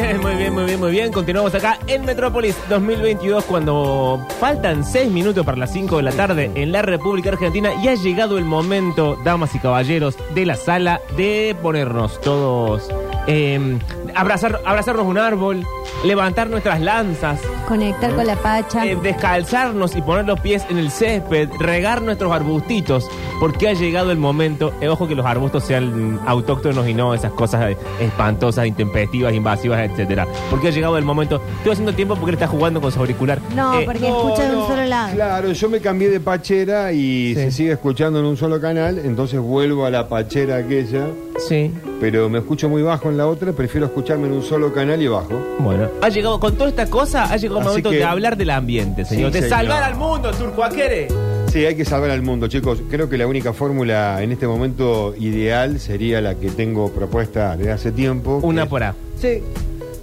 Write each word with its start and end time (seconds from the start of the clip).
bien, 0.00 0.20
muy 0.20 0.34
bien, 0.36 0.54
muy 0.54 0.64
bien, 0.64 0.80
muy 0.80 0.90
bien. 0.90 1.12
Continuamos 1.12 1.54
acá 1.54 1.78
en 1.86 2.04
Metrópolis 2.04 2.56
2022 2.68 3.44
cuando 3.44 4.24
faltan 4.38 4.84
seis 4.84 5.10
minutos 5.10 5.44
para 5.44 5.58
las 5.58 5.72
5 5.72 5.96
de 5.96 6.02
la 6.02 6.12
tarde 6.12 6.50
en 6.54 6.72
la 6.72 6.82
República 6.82 7.30
Argentina 7.30 7.72
y 7.82 7.88
ha 7.88 7.94
llegado 7.94 8.38
el 8.38 8.44
momento, 8.44 9.18
damas 9.24 9.54
y 9.54 9.58
caballeros, 9.58 10.16
de 10.34 10.46
la 10.46 10.56
sala 10.56 11.00
de 11.16 11.56
ponernos 11.60 12.20
todos, 12.20 12.88
eh, 13.26 13.78
abrazar, 14.14 14.60
abrazarnos 14.64 15.06
un 15.06 15.18
árbol, 15.18 15.66
levantar 16.04 16.48
nuestras 16.48 16.80
lanzas, 16.80 17.40
Conectar 17.68 18.14
con 18.14 18.26
la 18.26 18.34
pacha. 18.36 18.86
eh, 18.86 18.96
descalzarnos 19.02 19.94
y 19.94 20.00
poner 20.00 20.24
los 20.24 20.40
pies 20.40 20.64
en 20.70 20.78
el 20.78 20.90
césped, 20.90 21.50
regar 21.60 22.00
nuestros 22.00 22.32
arbustitos, 22.32 23.06
porque 23.40 23.68
ha 23.68 23.74
llegado 23.74 24.10
el 24.10 24.16
momento, 24.18 24.72
eh, 24.80 24.88
ojo 24.88 25.06
que 25.06 25.14
los 25.14 25.26
arbustos 25.26 25.64
sean 25.64 26.18
autóctonos 26.26 26.88
y 26.88 26.94
no 26.94 27.12
esas 27.14 27.32
cosas 27.32 27.70
eh, 27.72 27.76
espantosas, 28.00 28.66
intempestivas, 28.66 29.34
invasivas, 29.34 29.80
etcétera. 29.90 30.26
Porque 30.50 30.68
ha 30.68 30.70
llegado 30.70 30.96
el 30.96 31.04
momento, 31.04 31.42
estoy 31.58 31.72
haciendo 31.72 31.92
tiempo 31.92 32.14
porque 32.14 32.30
él 32.30 32.34
está 32.36 32.46
jugando 32.48 32.80
con 32.80 32.90
su 32.90 32.98
auricular. 33.00 33.38
no, 33.54 33.78
Eh, 33.78 33.82
porque 33.84 34.00
No, 34.08 34.16
escucha 34.28 34.42
de 34.48 34.52
no, 34.54 34.62
un 34.62 34.66
solo 34.68 34.84
lado. 34.86 35.14
Claro, 35.14 35.52
yo 35.52 35.68
me 35.68 35.80
cambié 35.80 36.08
de 36.08 36.20
pachera 36.20 36.92
y 36.92 37.34
Sí. 37.34 37.34
se 37.34 37.50
sigue 37.52 37.72
escuchando 37.72 38.18
en 38.20 38.24
un 38.24 38.36
solo 38.38 38.60
canal, 38.60 38.98
entonces 38.98 39.38
vuelvo 39.40 39.84
a 39.84 39.90
la 39.90 40.08
pachera 40.08 40.56
aquella, 40.56 41.06
Sí. 41.46 41.70
pero 42.00 42.28
me 42.30 42.38
escucho 42.38 42.68
muy 42.68 42.82
bajo 42.82 43.10
en 43.10 43.18
la 43.18 43.26
otra, 43.26 43.52
prefiero 43.52 43.86
escucharme 43.86 44.26
en 44.26 44.32
un 44.32 44.42
solo 44.42 44.72
canal 44.72 45.00
y 45.02 45.06
bajo. 45.08 45.34
Bueno, 45.58 45.88
ha 46.00 46.08
llegado 46.08 46.40
con 46.40 46.54
toda 46.56 46.70
esta 46.70 46.86
cosa, 46.88 47.24
ha 47.24 47.36
llegado 47.36 47.57
el 47.58 47.62
Así 47.62 47.68
momento 47.68 47.90
que- 47.90 47.96
de 47.96 48.04
hablar 48.04 48.36
del 48.36 48.50
ambiente, 48.50 49.04
señor, 49.04 49.30
Sí, 49.32 49.40
de 49.40 49.48
señor. 49.48 49.58
salvar 49.58 49.82
al 49.82 49.94
mundo, 49.96 50.30
Turcoaquere. 50.32 51.08
Sí, 51.52 51.64
hay 51.64 51.74
que 51.74 51.84
salvar 51.84 52.10
al 52.10 52.22
mundo, 52.22 52.46
chicos. 52.48 52.80
Creo 52.90 53.08
que 53.08 53.16
la 53.18 53.26
única 53.26 53.52
fórmula 53.52 54.22
en 54.22 54.32
este 54.32 54.46
momento 54.46 55.14
ideal 55.18 55.80
sería 55.80 56.20
la 56.20 56.34
que 56.34 56.50
tengo 56.50 56.90
propuesta 56.92 57.56
desde 57.56 57.72
hace 57.72 57.92
tiempo. 57.92 58.40
Una 58.42 58.64
es- 58.64 58.68
por 58.68 58.82
A. 58.82 58.94
Sí. 59.20 59.42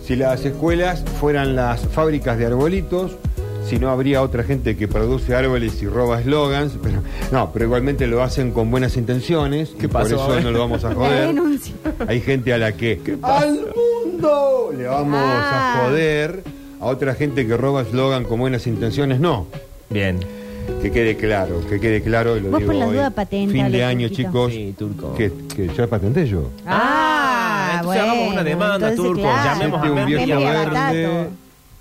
Si 0.05 0.15
las 0.15 0.43
escuelas 0.45 1.03
fueran 1.19 1.55
las 1.55 1.81
fábricas 1.87 2.37
de 2.37 2.45
arbolitos, 2.47 3.11
si 3.67 3.79
no 3.79 3.89
habría 3.89 4.21
otra 4.21 4.43
gente 4.43 4.77
que 4.77 4.87
produce 4.87 5.33
árboles 5.35 5.81
y 5.81 5.87
roba 5.87 6.19
eslogans, 6.21 6.73
pero 6.83 7.01
no, 7.31 7.51
pero 7.51 7.65
igualmente 7.65 8.05
lo 8.07 8.21
hacen 8.21 8.51
con 8.51 8.69
buenas 8.69 8.97
intenciones, 8.97 9.69
¿Qué 9.79 9.85
y 9.85 9.89
por 9.89 10.03
pasó? 10.03 10.15
eso 10.15 10.41
no 10.41 10.51
lo 10.51 10.59
vamos 10.59 10.83
a 10.83 10.89
La 10.89 10.95
joder. 10.95 11.27
denuncia. 11.27 11.73
Hay 12.07 12.21
gente 12.21 12.53
a 12.53 12.57
la 12.59 12.71
que 12.73 12.99
al 13.23 13.65
mundo 13.75 14.71
le 14.77 14.85
vamos 14.85 15.19
Ah. 15.23 15.81
a 15.81 15.85
joder, 15.87 16.43
a 16.85 16.89
otra 16.91 17.15
gente 17.15 17.45
que 17.47 17.57
roba 17.57 17.81
eslogan 17.81 18.23
con 18.23 18.39
buenas 18.39 18.67
intenciones, 18.67 19.19
no. 19.19 19.47
Bien. 19.89 20.19
Que 20.81 20.91
quede 20.91 21.15
claro, 21.15 21.61
que 21.69 21.79
quede 21.79 22.01
claro 22.01 22.37
y 22.37 22.41
lo 22.41 22.49
Vos 22.49 22.59
digo 22.59 22.71
por 22.71 22.79
las 22.79 22.89
hoy. 22.89 22.95
dudas 22.95 23.13
patentale, 23.13 23.61
Fin 23.63 23.71
de 23.71 23.83
año, 23.83 24.07
Turquito. 24.07 24.29
chicos. 24.29 24.51
Sí, 24.53 24.75
Turco. 24.77 25.13
Que, 25.15 25.31
que 25.55 25.67
ya 25.75 25.85
patenté 25.87 26.27
yo. 26.27 26.49
Ah, 26.65 27.73
entonces 27.77 28.01
hagamos 28.01 28.33
una 28.33 28.43
demanda, 28.43 28.89
entonces, 28.89 28.95
Turco, 28.97 29.21
llamemos 29.43 29.77
Este 29.77 29.87
a 29.87 29.89
un 29.91 29.95
Memi 29.95 30.15
viejo 30.25 30.39
verde 30.41 31.27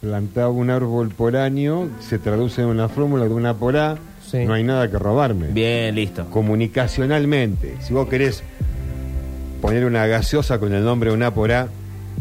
plantaba 0.02 0.48
un 0.50 0.68
árbol 0.68 1.08
por 1.08 1.34
año, 1.34 1.88
se 2.00 2.18
traduce 2.18 2.60
en 2.60 2.68
una 2.68 2.90
fórmula 2.90 3.24
de 3.24 3.32
una 3.32 3.54
por 3.54 3.74
A, 3.78 3.96
Sí. 4.30 4.44
no 4.44 4.52
hay 4.52 4.62
nada 4.64 4.90
que 4.90 4.98
robarme. 4.98 5.46
Bien, 5.48 5.94
listo. 5.94 6.26
Comunicacionalmente, 6.30 7.76
si 7.80 7.94
vos 7.94 8.06
querés 8.08 8.42
poner 9.62 9.86
una 9.86 10.06
gaseosa 10.06 10.58
con 10.58 10.74
el 10.74 10.84
nombre 10.84 11.08
de 11.10 11.16
una 11.16 11.32
por 11.32 11.52
A, 11.52 11.68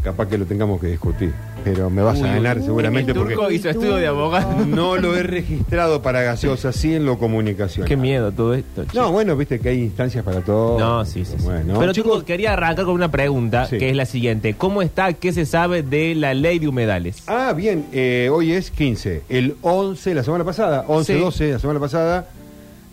capaz 0.02 0.28
que 0.30 0.38
lo 0.38 0.46
tengamos 0.46 0.80
que 0.80 0.88
discutir. 0.88 1.34
Pero 1.64 1.90
me 1.90 2.02
vas 2.02 2.20
Uy, 2.20 2.28
a 2.28 2.34
ganar 2.34 2.58
uy, 2.58 2.64
seguramente 2.66 3.12
el 3.12 3.18
Turco 3.18 3.36
porque 3.42 3.56
hizo 3.56 3.70
estudio 3.70 3.96
de 3.96 4.08
abogado. 4.08 4.66
no 4.66 4.98
lo 4.98 5.16
he 5.16 5.24
registrado 5.24 6.02
para 6.02 6.22
gaseosa, 6.22 6.72
sí 6.72 6.94
en 6.94 7.06
lo 7.06 7.18
comunicacional. 7.18 7.88
Qué 7.88 7.96
miedo 7.98 8.32
todo 8.32 8.54
esto. 8.54 8.84
chico. 8.84 8.96
No, 9.02 9.12
bueno, 9.12 9.36
viste 9.38 9.60
que 9.60 9.70
hay 9.70 9.80
instancias 9.80 10.24
para 10.24 10.42
todo. 10.42 10.78
No, 10.80 11.06
sí, 11.06 11.24
sí. 11.26 11.36
sí. 11.38 11.44
Bueno, 11.44 11.80
Pero 11.80 11.94
chicos, 11.94 12.12
Turco, 12.14 12.26
quería 12.26 12.54
arrancar 12.54 12.86
con 12.86 12.94
una 12.96 13.10
pregunta, 13.12 13.66
Sí. 13.68 13.78
que 13.78 13.90
es 13.90 13.96
la 13.96 14.06
siguiente. 14.06 14.56
¿Cómo 14.56 14.82
está, 14.82 15.14
qué 15.14 15.32
se 15.32 15.46
sabe 15.46 15.84
de 15.84 16.16
la 16.16 16.34
ley 16.34 16.60
de 16.60 16.68
humedales? 16.68 17.24
Ah, 17.28 17.54
bien, 17.56 17.86
eh, 17.94 18.30
hoy 18.32 18.52
es 18.54 18.70
15. 18.72 19.22
El 19.30 19.56
11, 19.62 20.14
la 20.16 20.24
semana 20.24 20.44
pasada, 20.44 20.86
11, 20.88 21.14
Sí. 21.16 21.20
12, 21.20 21.52
la 21.54 21.60
semana 21.60 21.80
pasada, 21.80 22.28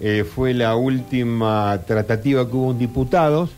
eh, 0.00 0.24
fue 0.24 0.54
la 0.54 0.76
última 0.76 1.80
tratativa 1.86 2.48
que 2.48 2.56
hubo 2.56 2.70
en 2.70 2.78
diputados. 2.78 3.50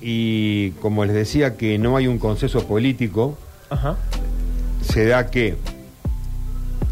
Y 0.00 0.70
como 0.82 1.04
les 1.04 1.14
decía 1.14 1.56
que 1.56 1.78
no 1.78 1.96
hay 1.96 2.06
un 2.06 2.18
consenso 2.18 2.66
político, 2.66 3.38
Ajá. 3.70 3.96
se 4.82 5.06
da 5.06 5.30
que. 5.30 5.56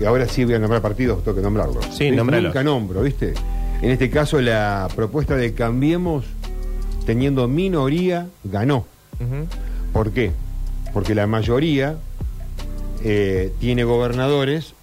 Y 0.00 0.04
ahora 0.04 0.26
sí 0.28 0.44
voy 0.44 0.54
a 0.54 0.58
nombrar 0.58 0.82
partidos, 0.82 1.22
tengo 1.22 1.36
que 1.36 1.42
nombrarlos. 1.42 1.86
Sí, 1.92 2.04
¿Ves? 2.10 2.16
nómbralos. 2.16 2.48
Nunca 2.48 2.64
nombro, 2.64 3.02
¿viste? 3.02 3.34
En 3.80 3.90
este 3.90 4.10
caso, 4.10 4.40
la 4.40 4.88
propuesta 4.96 5.36
de 5.36 5.54
Cambiemos, 5.54 6.24
teniendo 7.06 7.46
minoría, 7.48 8.26
ganó. 8.44 8.86
¿Por 9.92 10.10
qué? 10.10 10.32
Porque 10.92 11.14
la 11.14 11.26
mayoría 11.26 11.96
eh, 13.04 13.52
tiene 13.60 13.84
gobernadores 13.84 14.74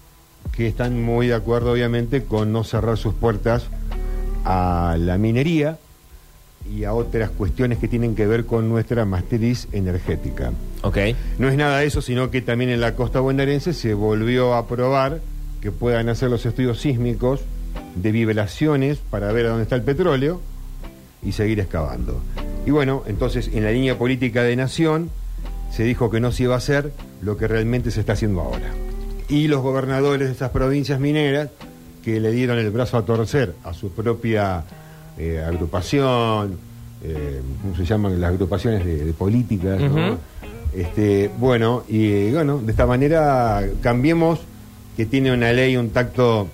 que 0.54 0.68
están 0.68 1.02
muy 1.04 1.28
de 1.28 1.34
acuerdo, 1.34 1.72
obviamente, 1.74 2.24
con 2.24 2.52
no 2.54 2.64
cerrar 2.64 2.98
sus 2.98 3.14
puertas 3.14 3.66
a 4.46 4.96
la 4.98 5.18
minería 5.18 5.78
y 6.70 6.84
a 6.84 6.94
otras 6.94 7.30
cuestiones 7.32 7.78
que 7.78 7.88
tienen 7.88 8.16
que 8.16 8.28
ver 8.28 8.46
con 8.46 8.70
nuestra 8.70 9.06
matriz 9.06 9.68
energética. 9.72 10.52
Ok. 10.82 10.98
No 11.38 11.50
es 11.50 11.58
nada 11.58 11.80
de 11.80 11.86
eso, 11.86 12.02
sino 12.02 12.32
que 12.32 12.42
también 12.42 12.70
en 12.70 12.82
la 12.82 12.96
costa 12.96 13.20
bonaerense 13.20 13.74
se 13.74 13.94
volvió 13.94 14.54
a 14.54 14.60
aprobar 14.60 15.22
que 15.62 15.72
puedan 15.72 16.10
hacer 16.10 16.30
los 16.30 16.46
estudios 16.46 16.80
sísmicos 16.80 17.42
de 17.96 18.12
vibraciones 18.12 18.98
para 18.98 19.32
ver 19.32 19.46
a 19.46 19.50
dónde 19.50 19.64
está 19.64 19.76
el 19.76 19.84
petróleo 19.84 20.42
y 21.24 21.34
seguir 21.34 21.60
excavando. 21.60 22.22
Y 22.66 22.72
bueno, 22.72 23.04
entonces 23.08 23.50
en 23.54 23.64
la 23.64 23.72
línea 23.72 23.98
política 23.98 24.44
de 24.44 24.56
nación 24.56 25.10
se 25.72 25.84
dijo 25.84 26.10
que 26.10 26.20
no 26.20 26.32
se 26.32 26.44
iba 26.44 26.56
a 26.56 26.58
hacer 26.58 26.92
lo 27.22 27.38
que 27.38 27.48
realmente 27.48 27.92
se 27.92 28.02
está 28.02 28.14
haciendo 28.14 28.42
ahora. 28.42 28.72
Y 29.30 29.48
los 29.48 29.62
gobernadores 29.62 30.28
de 30.28 30.34
esas 30.34 30.50
provincias 30.52 31.00
mineras 31.00 31.50
que 32.04 32.20
le 32.20 32.32
dieron 32.32 32.58
el 32.58 32.70
brazo 32.72 32.98
a 32.98 33.06
torcer 33.06 33.54
a 33.64 33.74
su 33.74 33.92
propia 33.92 34.64
eh, 35.18 35.44
agrupación, 35.46 36.58
eh, 37.04 37.42
¿cómo 37.62 37.76
se 37.76 37.86
llaman 37.86 38.20
las 38.20 38.32
agrupaciones 38.32 38.86
de, 38.86 39.06
de 39.06 39.14
políticas? 39.14 39.82
Este, 40.76 41.30
bueno, 41.38 41.84
y 41.88 42.32
bueno, 42.32 42.60
de 42.60 42.72
esta 42.72 42.86
manera 42.86 43.64
cambiemos 43.82 44.40
que 44.96 45.06
tiene 45.06 45.34
una 45.34 45.52
ley, 45.52 45.78
un 45.78 45.90
tacto 45.90 46.48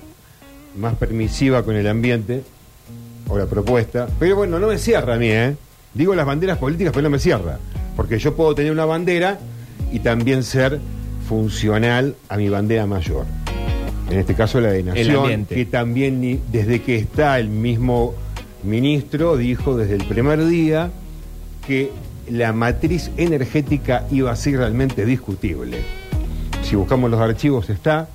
más 0.78 0.96
permisiva 0.96 1.64
con 1.64 1.76
el 1.76 1.88
ambiente, 1.88 2.44
o 3.30 3.38
la 3.38 3.46
propuesta. 3.46 4.08
Pero 4.20 4.36
bueno, 4.36 4.60
no 4.60 4.68
me 4.68 4.78
cierra 4.78 5.16
a 5.16 5.18
mí, 5.18 5.30
¿eh? 5.30 5.56
Digo 5.94 6.16
las 6.16 6.26
banderas 6.26 6.58
políticas, 6.58 6.94
pero 6.94 7.04
no 7.04 7.10
me 7.10 7.20
cierra. 7.20 7.60
Porque 7.96 8.20
yo 8.20 8.36
puedo 8.36 8.54
tener 8.56 8.72
una 8.72 8.86
bandera 8.86 9.40
y 9.92 10.00
también 10.00 10.44
ser 10.44 10.80
funcional 11.28 12.16
a 12.30 12.38
mi 12.38 12.50
bandera 12.50 12.86
mayor. 12.86 13.26
En 14.10 14.20
este 14.20 14.36
caso 14.36 14.62
la 14.62 14.72
de 14.72 14.84
Nación, 14.84 15.46
que 15.46 15.66
también 15.66 16.42
desde 16.52 16.82
que 16.82 16.96
está 16.96 17.40
el 17.40 17.50
mismo 17.50 18.16
ministro 18.68 19.38
dijo 19.38 19.76
desde 19.78 19.96
el 19.96 20.06
primer 20.06 20.46
día 20.46 20.92
que 21.66 21.92
la 22.30 22.54
matriz 22.54 23.10
energética 23.18 24.06
iba 24.12 24.32
a 24.32 24.36
ser 24.36 24.58
realmente 24.58 25.06
discutible. 25.06 25.78
Si 26.64 26.76
buscamos 26.76 27.10
los 27.10 27.20
archivos 27.20 27.70
está, 27.70 28.10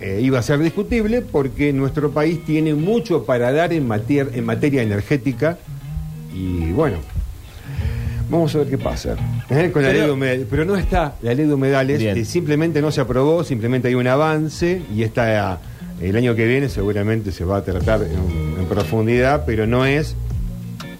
eh, 0.00 0.20
iba 0.22 0.38
a 0.38 0.42
ser 0.42 0.58
discutible 0.58 1.22
porque 1.22 1.72
nuestro 1.72 2.10
país 2.10 2.44
tiene 2.44 2.74
mucho 2.74 3.24
para 3.24 3.52
dar 3.52 3.72
en, 3.72 3.86
materia 3.86 4.26
en 4.32 4.44
materia 4.44 4.82
energética 4.82 5.58
y 6.34 6.72
bueno, 6.72 6.96
vamos 8.28 8.54
a 8.54 8.58
ver 8.58 8.68
qué 8.68 8.78
pasa. 8.78 9.16
¿eh? 9.50 9.70
Con 9.72 9.82
la 9.82 9.88
Pero- 9.88 9.92
ley 9.92 10.06
de 10.06 10.10
humedales. 10.10 10.46
Pero 10.50 10.64
no 10.64 10.76
está 10.76 11.14
la 11.22 11.34
ley 11.34 11.46
de 11.46 11.54
humedales, 11.54 12.02
eh, 12.02 12.24
simplemente 12.24 12.82
no 12.82 12.90
se 12.90 13.00
aprobó, 13.00 13.44
simplemente 13.44 13.88
hay 13.88 13.94
un 13.94 14.08
avance 14.08 14.82
y 14.94 15.04
está 15.04 15.60
el 16.00 16.16
año 16.16 16.34
que 16.34 16.46
viene 16.46 16.68
seguramente 16.68 17.30
se 17.30 17.44
va 17.44 17.58
a 17.58 17.64
tratar 17.64 18.02
en, 18.02 18.53
en 18.64 18.68
profundidad, 18.70 19.44
pero 19.46 19.66
no 19.66 19.84
es 19.86 20.16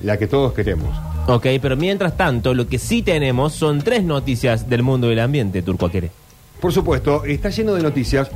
la 0.03 0.17
que 0.19 0.27
todos 0.27 0.53
queremos. 0.53 0.89
Ok, 1.27 1.47
pero 1.63 1.77
mientras 1.77 2.17
tanto, 2.17 2.53
lo 2.55 2.67
que 2.69 2.79
sí 2.79 3.03
tenemos 3.03 3.55
son 3.55 3.81
tres 3.83 4.05
noticias 4.05 4.69
del 4.69 4.83
mundo 4.83 5.09
del 5.09 5.21
ambiente, 5.21 5.63
Turcoaquere. 5.63 6.11
Por 6.61 6.73
supuesto, 6.73 7.25
está 7.25 7.49
lleno 7.51 7.75
de 7.75 7.83
noticias 7.83 8.31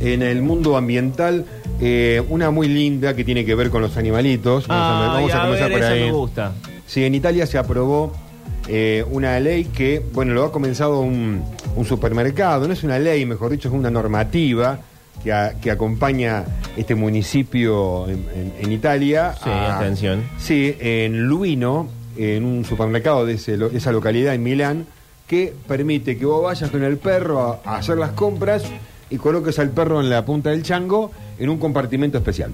en 0.00 0.22
el 0.22 0.42
mundo 0.42 0.76
ambiental. 0.76 1.44
eh, 1.80 2.20
una 2.28 2.50
muy 2.50 2.66
linda 2.66 3.14
que 3.14 3.22
tiene 3.24 3.44
que 3.44 3.54
ver 3.54 3.70
con 3.70 3.80
los 3.82 3.96
animalitos. 3.96 4.66
Vamos 4.66 5.00
a- 5.00 5.12
vamos 5.14 5.32
a, 5.32 5.42
comenzar 5.42 5.68
ver, 5.70 5.78
por 5.78 5.86
ahí. 5.92 6.04
me 6.06 6.10
gusta. 6.10 6.52
Sí, 6.88 7.04
en 7.04 7.14
Italia 7.14 7.46
se 7.46 7.56
aprobó 7.56 8.12
eh, 8.66 9.04
una 9.10 9.38
ley 9.38 9.64
que, 9.66 10.02
bueno, 10.12 10.34
lo 10.34 10.42
ha 10.44 10.50
comenzado 10.50 10.98
un, 11.00 11.40
un 11.76 11.84
supermercado, 11.84 12.66
no 12.66 12.72
es 12.72 12.82
una 12.82 12.98
ley, 12.98 13.24
mejor 13.26 13.52
dicho, 13.52 13.68
es 13.68 13.74
una 13.74 13.90
normativa 13.92 14.80
que, 15.22 15.32
a- 15.32 15.54
que 15.60 15.70
acompaña 15.70 16.44
este 16.76 16.94
municipio 16.94 18.08
en, 18.08 18.24
en- 18.34 18.52
en 18.60 18.72
Italia. 18.72 19.34
Sí, 19.42 19.50
atención. 19.50 20.22
Sí, 20.38 20.74
en 20.80 21.26
Luino, 21.26 21.88
en 22.16 22.44
un 22.44 22.64
supermercado 22.64 23.26
de 23.26 23.34
ese 23.34 23.56
lo- 23.56 23.70
esa 23.70 23.92
localidad 23.92 24.34
en 24.34 24.42
Milán, 24.42 24.86
que 25.26 25.52
permite 25.66 26.16
que 26.16 26.24
vos 26.24 26.42
vayas 26.44 26.70
con 26.70 26.82
el 26.82 26.96
perro 26.96 27.60
a, 27.64 27.70
a 27.70 27.76
hacer 27.78 27.98
las 27.98 28.10
compras 28.12 28.64
y 29.10 29.16
coloques 29.16 29.58
al 29.58 29.70
perro 29.70 30.00
en 30.00 30.08
la 30.10 30.24
punta 30.24 30.50
del 30.50 30.62
chango 30.62 31.10
en 31.38 31.48
un 31.50 31.58
compartimento 31.58 32.18
especial. 32.18 32.50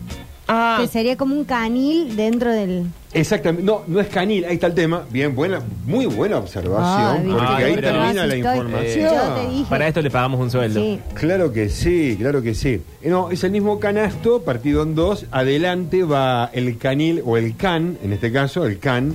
Ah, 0.49 0.79
Que 0.81 0.89
sería 0.89 1.17
como 1.17 1.35
un 1.35 1.45
canil 1.45 2.17
dentro 2.17 2.53
del. 2.53 2.87
Exactamente, 3.15 3.65
no, 3.65 3.83
no 3.87 4.01
es 4.01 4.09
canil, 4.09 4.45
ahí 4.45 4.55
está 4.55 4.67
el 4.67 4.75
tema. 4.75 5.05
Bien, 5.11 5.35
buena, 5.37 5.61
muy 5.87 6.07
buena 6.07 6.37
observación, 6.39 7.29
porque 7.31 7.47
Ay, 7.47 7.63
ahí 7.65 7.75
pero 7.77 7.89
termina 7.93 8.27
la 8.27 8.35
estoy- 8.35 8.39
información. 8.57 9.05
Yo 9.15 9.35
te 9.35 9.49
dije. 9.51 9.65
Para 9.71 9.87
esto 9.89 10.03
le 10.03 10.11
pagamos 10.11 10.41
un 10.41 10.51
sueldo. 10.51 10.81
Sí. 10.81 11.01
Claro 11.15 11.53
que 11.53 11.69
sí, 11.69 12.17
claro 12.19 12.43
que 12.43 12.55
sí. 12.55 12.83
Eh, 13.03 13.09
No, 13.11 13.31
es 13.31 13.45
el 13.45 13.53
mismo 13.53 13.79
canasto, 13.79 14.43
partido 14.43 14.83
en 14.83 14.97
dos. 14.97 15.27
Adelante 15.31 16.03
va 16.03 16.51
el 16.53 16.77
canil 16.77 17.23
o 17.25 17.37
el 17.37 17.57
can, 17.57 17.97
en 18.03 18.13
este 18.13 18.33
caso, 18.33 18.67
el 18.67 18.79
can. 18.81 19.15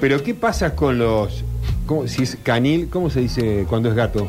Pero 0.00 0.20
¿qué 0.22 0.34
pasa 0.34 0.74
con 0.74 0.98
los... 0.98 1.44
¿cómo, 1.86 2.08
si 2.08 2.24
es 2.24 2.36
canil, 2.42 2.88
¿cómo 2.90 3.08
se 3.08 3.20
dice 3.20 3.66
cuando 3.68 3.88
es 3.88 3.94
gato? 3.94 4.26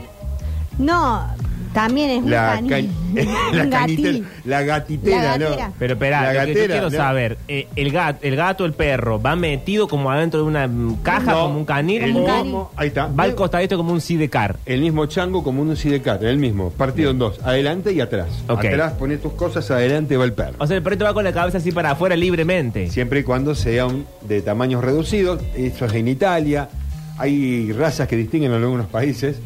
No, 0.77 1.27
también 1.73 2.09
es 2.11 2.23
un 2.23 2.29
La, 2.31 2.53
canil. 2.55 2.69
can- 2.69 2.89
la 3.53 3.63
Un 3.63 3.69
canitera, 3.69 4.11
gatil. 4.11 4.27
la 4.45 4.61
gatitera, 4.63 5.37
La 5.37 5.37
¿no? 5.67 5.73
Pero 5.79 5.93
espera, 5.93 6.21
La 6.21 6.33
lo 6.33 6.45
que 6.53 6.53
yo 6.61 6.65
quiero 6.67 6.89
¿no? 6.89 6.97
saber, 6.97 7.37
eh, 7.47 7.67
el, 7.75 7.91
gato, 7.91 8.19
el 8.21 8.35
gato, 8.35 8.65
el 8.65 8.73
perro, 8.73 9.21
¿va 9.21 9.35
metido 9.35 9.87
como 9.87 10.11
adentro 10.11 10.39
de 10.41 10.45
una 10.47 10.69
caja, 11.03 11.31
No, 11.31 11.41
como 11.47 11.59
un 11.59 11.65
canil? 11.65 12.03
el 12.03 12.15
o 12.15 12.19
mismo- 12.19 12.71
ahí 12.75 12.87
está. 12.87 13.07
Va 13.07 13.23
al 13.23 13.35
costadito 13.35 13.75
como 13.77 13.91
un 13.93 14.01
sidecar. 14.01 14.57
El 14.65 14.81
mismo 14.81 15.05
chango 15.07 15.43
como 15.43 15.61
un 15.61 15.75
sidecar, 15.75 16.23
el 16.23 16.37
mismo, 16.37 16.69
partido 16.71 17.11
en 17.11 17.19
dos, 17.19 17.39
adelante 17.43 17.91
y 17.91 18.01
atrás. 18.01 18.27
Ok. 18.47 18.65
Atrás 18.65 18.93
pones 18.93 19.21
tus 19.21 19.33
cosas, 19.33 19.69
adelante 19.71 20.15
va 20.17 20.25
el 20.25 20.33
perro. 20.33 20.53
O 20.59 20.67
sea, 20.67 20.77
el 20.77 20.83
perrito 20.83 21.05
va 21.05 21.13
con 21.13 21.23
la 21.23 21.33
cabeza 21.33 21.57
así 21.57 21.71
para 21.71 21.91
afuera 21.91 22.15
libremente. 22.15 22.89
Siempre 22.89 23.21
y 23.21 23.23
cuando 23.23 23.55
sean 23.55 24.05
de 24.21 24.41
tamaños 24.41 24.83
reducidos, 24.83 25.41
eso 25.55 25.85
es 25.85 25.93
en 25.93 26.07
Italia, 26.07 26.69
hay 27.17 27.71
razas 27.73 28.07
que 28.07 28.15
distinguen 28.15 28.51
en 28.53 28.61
algunos 28.63 28.87
países, 28.87 29.37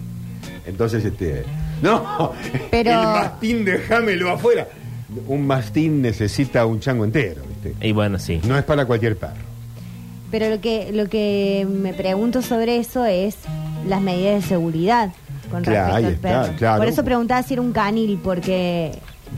entonces 0.66 1.04
este... 1.06 1.44
No, 1.82 2.32
Pero- 2.72 2.92
el 2.92 2.98
mastín 2.98 3.66
déjamelo 3.66 4.32
afuera. 4.32 4.68
Un 5.28 5.48
mastín 5.48 6.02
necesita 6.02 6.66
un 6.66 6.80
chango 6.80 7.06
entero, 7.06 7.42
¿viste? 7.48 7.88
Y 7.88 7.92
bueno, 7.92 8.20
sí. 8.20 8.42
No 8.48 8.58
es 8.58 8.64
para 8.64 8.86
cualquier 8.86 9.18
perro. 9.18 9.36
Pero 10.32 10.50
lo 10.50 10.60
que, 10.60 10.92
lo 10.92 11.08
que 11.08 11.66
me 11.70 11.94
pregunto 11.94 12.42
sobre 12.42 12.78
eso 12.78 13.06
es 13.06 13.36
las 13.88 14.02
medidas 14.02 14.42
de 14.44 14.48
seguridad 14.50 15.12
con 15.50 15.64
Claro, 15.64 15.96
ahí 15.96 16.04
respecto 16.06 16.28
al 16.28 16.34
está, 16.34 16.44
perro. 16.48 16.58
claro. 16.58 16.78
Por 16.80 16.88
eso 16.90 17.04
preguntaba 17.06 17.42
si 17.44 17.54
era 17.54 17.62
un 17.62 17.72
canil, 17.72 18.20
porque 18.24 18.92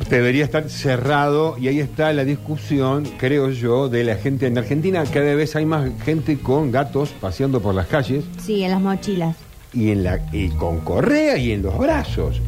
Debería 0.09 0.43
estar 0.45 0.69
cerrado 0.69 1.55
y 1.59 1.67
ahí 1.67 1.79
está 1.79 2.13
la 2.13 2.23
discusión, 2.23 3.07
creo 3.17 3.49
yo, 3.49 3.89
de 3.89 4.03
la 4.03 4.15
gente 4.15 4.45
en 4.47 4.55
Argentina. 4.57 5.03
Cada 5.11 5.33
vez 5.35 5.55
hay 5.55 5.65
más 5.65 5.89
gente 6.05 6.37
con 6.39 6.71
gatos 6.71 7.09
paseando 7.19 7.59
por 7.59 7.73
las 7.73 7.87
calles 7.87 8.23
sí, 8.43 8.63
en 8.63 8.69
las 8.71 8.81
mochilas. 8.81 9.35
Y, 9.73 9.91
en 9.91 10.03
la, 10.03 10.19
y 10.31 10.49
con 10.49 10.79
correa 10.79 11.37
y 11.37 11.51
en 11.51 11.61
los 11.61 11.77
brazos. 11.77 12.41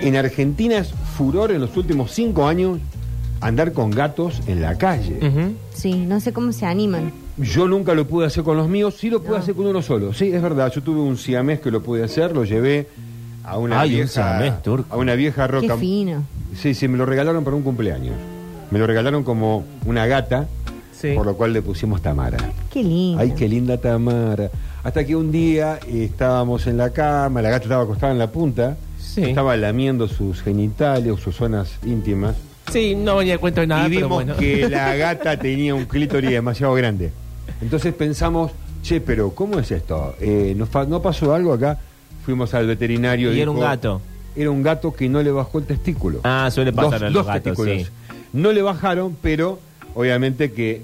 En 0.00 0.16
Argentina 0.16 0.78
es 0.78 0.92
furor 1.16 1.52
en 1.52 1.60
los 1.60 1.76
últimos 1.76 2.10
cinco 2.12 2.46
años 2.46 2.78
andar 3.40 3.72
con 3.72 3.90
gatos 3.90 4.40
en 4.46 4.60
la 4.62 4.76
calle. 4.78 5.18
Ujú. 5.22 5.52
Sí, 5.74 5.94
no 5.94 6.20
sé 6.20 6.32
cómo 6.32 6.52
se 6.52 6.66
animan. 6.66 7.12
Yo 7.38 7.68
nunca 7.68 7.94
lo 7.94 8.06
pude 8.06 8.26
hacer 8.26 8.44
con 8.44 8.56
los 8.56 8.68
míos, 8.68 8.94
sí 8.98 9.10
lo 9.10 9.20
pude 9.20 9.32
No. 9.32 9.36
hacer 9.36 9.54
con 9.54 9.66
uno 9.66 9.82
solo. 9.82 10.14
Sí, 10.14 10.32
es 10.32 10.40
verdad, 10.40 10.72
yo 10.74 10.82
tuve 10.82 11.00
un 11.00 11.18
siamés 11.18 11.60
que 11.60 11.70
lo 11.70 11.82
pude 11.82 12.02
hacer, 12.02 12.32
lo 12.34 12.44
llevé 12.44 12.88
a 13.44 13.58
una 13.58 13.80
Ay, 13.80 13.90
un 13.90 13.94
vieja 13.96 14.08
siamés 14.12 14.62
turco. 14.62 14.94
a 14.94 14.96
una 14.98 15.14
vieja 15.14 15.46
Qué 15.46 15.52
roca. 15.52 15.76
fino. 15.76 16.24
Sí, 16.56 16.72
sí, 16.74 16.88
me 16.88 16.96
lo 16.96 17.04
regalaron 17.04 17.44
para 17.44 17.56
un 17.56 17.62
cumpleaños. 17.62 18.14
Me 18.70 18.78
lo 18.78 18.86
regalaron 18.86 19.22
como 19.22 19.64
una 19.84 20.06
gata, 20.06 20.46
Sí. 20.98 21.12
por 21.14 21.26
lo 21.26 21.36
cual 21.36 21.52
le 21.52 21.60
pusimos 21.60 22.00
Tamara. 22.00 22.38
Qué 22.72 22.82
lindo. 22.82 23.20
Ay, 23.20 23.32
qué 23.36 23.46
linda 23.48 23.76
Tamara. 23.76 24.50
Hasta 24.86 25.04
que 25.04 25.16
un 25.16 25.32
día 25.32 25.80
eh, 25.88 26.04
estábamos 26.04 26.68
en 26.68 26.76
la 26.76 26.90
cama, 26.90 27.42
la 27.42 27.50
gata 27.50 27.64
estaba 27.64 27.82
acostada 27.82 28.12
en 28.12 28.20
la 28.20 28.30
punta, 28.30 28.76
Sí. 29.00 29.24
estaba 29.24 29.56
lamiendo 29.56 30.06
sus 30.06 30.42
genitales 30.42 31.10
o 31.12 31.16
sus 31.16 31.34
zonas 31.34 31.72
íntimas. 31.84 32.36
Sí, 32.70 32.94
no 32.94 33.16
venía 33.16 33.34
a 33.34 33.38
cuento 33.38 33.62
de 33.62 33.66
nada, 33.66 33.88
y 33.88 33.94
pero 33.96 34.06
vimos 34.06 34.14
bueno. 34.24 34.36
que 34.36 34.68
la 34.68 34.94
gata 34.96 35.36
tenía 35.40 35.74
un 35.74 35.86
clítoris 35.86 36.30
demasiado 36.30 36.72
grande. 36.74 37.10
Entonces 37.60 37.94
pensamos, 37.94 38.52
che, 38.84 39.00
pero 39.00 39.30
¿cómo 39.30 39.58
es 39.58 39.72
esto? 39.72 40.14
Eh, 40.20 40.54
¿no, 40.56 41.02
pasó 41.02 41.34
algo 41.34 41.54
acá? 41.54 41.80
Fuimos 42.24 42.54
al 42.54 42.68
veterinario. 42.68 43.32
Y 43.34 43.40
era 43.40 43.50
un 43.50 43.58
gato. 43.58 44.00
Era 44.36 44.52
un 44.52 44.62
gato 44.62 44.94
que 44.94 45.08
no 45.08 45.20
le 45.20 45.32
bajó 45.32 45.58
el 45.58 45.64
testículo. 45.64 46.20
Ah, 46.22 46.48
suele 46.52 46.72
pasar 46.72 47.02
a 47.02 47.10
los 47.10 47.12
dos 47.12 47.26
gatos, 47.26 47.42
testículos. 47.42 47.82
sí. 47.82 47.88
No 48.32 48.52
le 48.52 48.62
bajaron, 48.62 49.16
pero 49.20 49.58
obviamente 49.94 50.52
que 50.52 50.82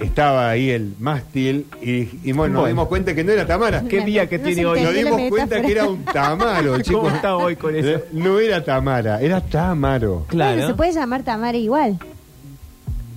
estaba 0.00 0.50
ahí 0.50 0.70
el 0.70 0.94
mástil 0.98 1.66
y, 1.80 2.08
y 2.22 2.32
bueno, 2.32 2.60
nos 2.60 2.68
dimos 2.68 2.88
cuenta 2.88 3.14
que 3.14 3.24
no 3.24 3.32
era 3.32 3.46
Tamara. 3.46 3.82
¿Qué 3.88 4.04
día 4.04 4.28
que 4.28 4.38
No 4.38 4.44
tiene 4.44 4.62
se 4.62 4.66
hoy? 4.66 4.82
Nos 4.82 4.94
dimos 4.94 5.20
cuenta 5.28 5.62
que 5.62 5.72
era 5.72 5.88
un 5.88 6.04
tamaro, 6.04 6.80
chicos. 6.80 7.02
¿Cómo 7.02 7.14
está 7.14 7.36
hoy 7.36 7.56
con 7.56 7.74
eso? 7.76 8.00
No 8.12 8.38
era 8.38 8.64
Tamara, 8.64 9.20
era 9.20 9.40
Tamaro. 9.40 10.24
Claro. 10.28 10.52
Bueno, 10.56 10.68
se 10.68 10.74
puede 10.74 10.92
llamar 10.92 11.22
Tamara 11.22 11.56
igual. 11.56 11.98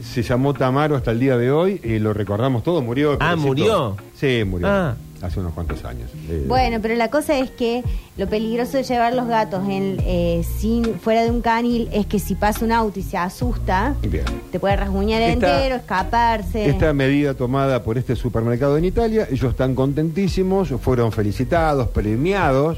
Se 0.01 0.21
llamó 0.21 0.53
Tamaro 0.53 0.95
hasta 0.95 1.11
el 1.11 1.19
día 1.19 1.37
de 1.37 1.51
hoy 1.51 1.81
y 1.83 1.99
lo 1.99 2.13
recordamos 2.13 2.63
todo. 2.63 2.81
Murió. 2.81 3.13
Ah, 3.19 3.35
pobrecito. 3.35 3.47
¿murió? 3.47 3.97
Sí, 4.15 4.43
murió. 4.45 4.67
Ah. 4.69 4.95
Hace 5.21 5.39
unos 5.39 5.53
cuantos 5.53 5.83
años. 5.83 6.11
Eh, 6.29 6.45
Bueno, 6.47 6.77
pero 6.81 6.93
la 6.95 7.09
cosa 7.09 7.37
es 7.39 7.49
que 7.49 7.83
lo 8.17 8.27
peligroso 8.27 8.77
de 8.77 8.83
llevar 8.83 9.13
los 9.15 9.27
gatos 9.27 9.67
en, 9.67 9.97
eh, 10.05 10.43
sin, 10.59 10.99
fuera 10.99 11.23
de 11.23 11.31
un 11.31 11.41
canil 11.41 11.89
es 11.91 12.05
que 12.05 12.19
si 12.19 12.35
pasa 12.35 12.63
un 12.63 12.71
auto 12.71 12.99
y 12.99 13.03
se 13.03 13.17
asusta, 13.17 13.95
Bien. 14.03 14.23
te 14.51 14.59
puede 14.59 14.75
rasguñar 14.75 15.21
Esta- 15.23 15.55
entero, 15.57 15.75
escaparse. 15.77 16.69
Esta 16.69 16.93
medida 16.93 17.33
tomada 17.33 17.81
por 17.83 17.97
este 17.97 18.15
supermercado 18.15 18.77
en 18.77 18.85
Italia, 18.85 19.27
ellos 19.31 19.49
están 19.51 19.73
contentísimos, 19.73 20.69
fueron 20.81 21.11
felicitados, 21.11 21.87
premiados 21.89 22.77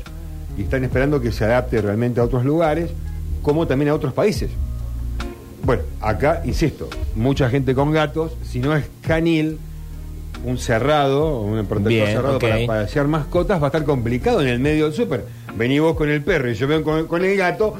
y 0.57 0.61
están 0.63 0.83
esperando 0.85 1.19
que 1.19 1.33
se 1.33 1.43
adapte 1.43 1.81
realmente 1.81 2.21
a 2.21 2.23
otros 2.23 2.45
lugares, 2.45 2.89
como 3.41 3.67
también 3.67 3.89
a 3.89 3.93
otros 3.95 4.13
países. 4.13 4.49
Bueno, 5.63 5.83
acá, 5.99 6.41
insisto, 6.45 6.87
mucha 7.15 7.49
gente 7.49 7.75
con 7.75 7.91
gatos, 7.91 8.31
si 8.43 8.59
no 8.59 8.73
es 8.75 8.85
canil, 9.01 9.59
un 10.45 10.57
cerrado, 10.57 11.41
un 11.41 11.65
protector 11.65 11.87
Bien, 11.89 12.07
cerrado 12.07 12.35
ok. 12.37 12.41
para, 12.41 12.65
para 12.67 12.81
hacer 12.81 13.05
mascotas, 13.07 13.61
va 13.61 13.65
a 13.65 13.69
estar 13.69 13.83
complicado 13.83 14.41
en 14.41 14.47
el 14.47 14.59
medio 14.59 14.85
del 14.85 14.93
súper. 14.93 15.25
Vení 15.55 15.79
vos 15.79 15.95
con 15.95 16.09
el 16.09 16.23
perro 16.23 16.49
y 16.49 16.53
yo 16.55 16.67
vengo 16.67 16.83
con, 16.91 17.07
con 17.07 17.25
el 17.25 17.35
gato. 17.35 17.75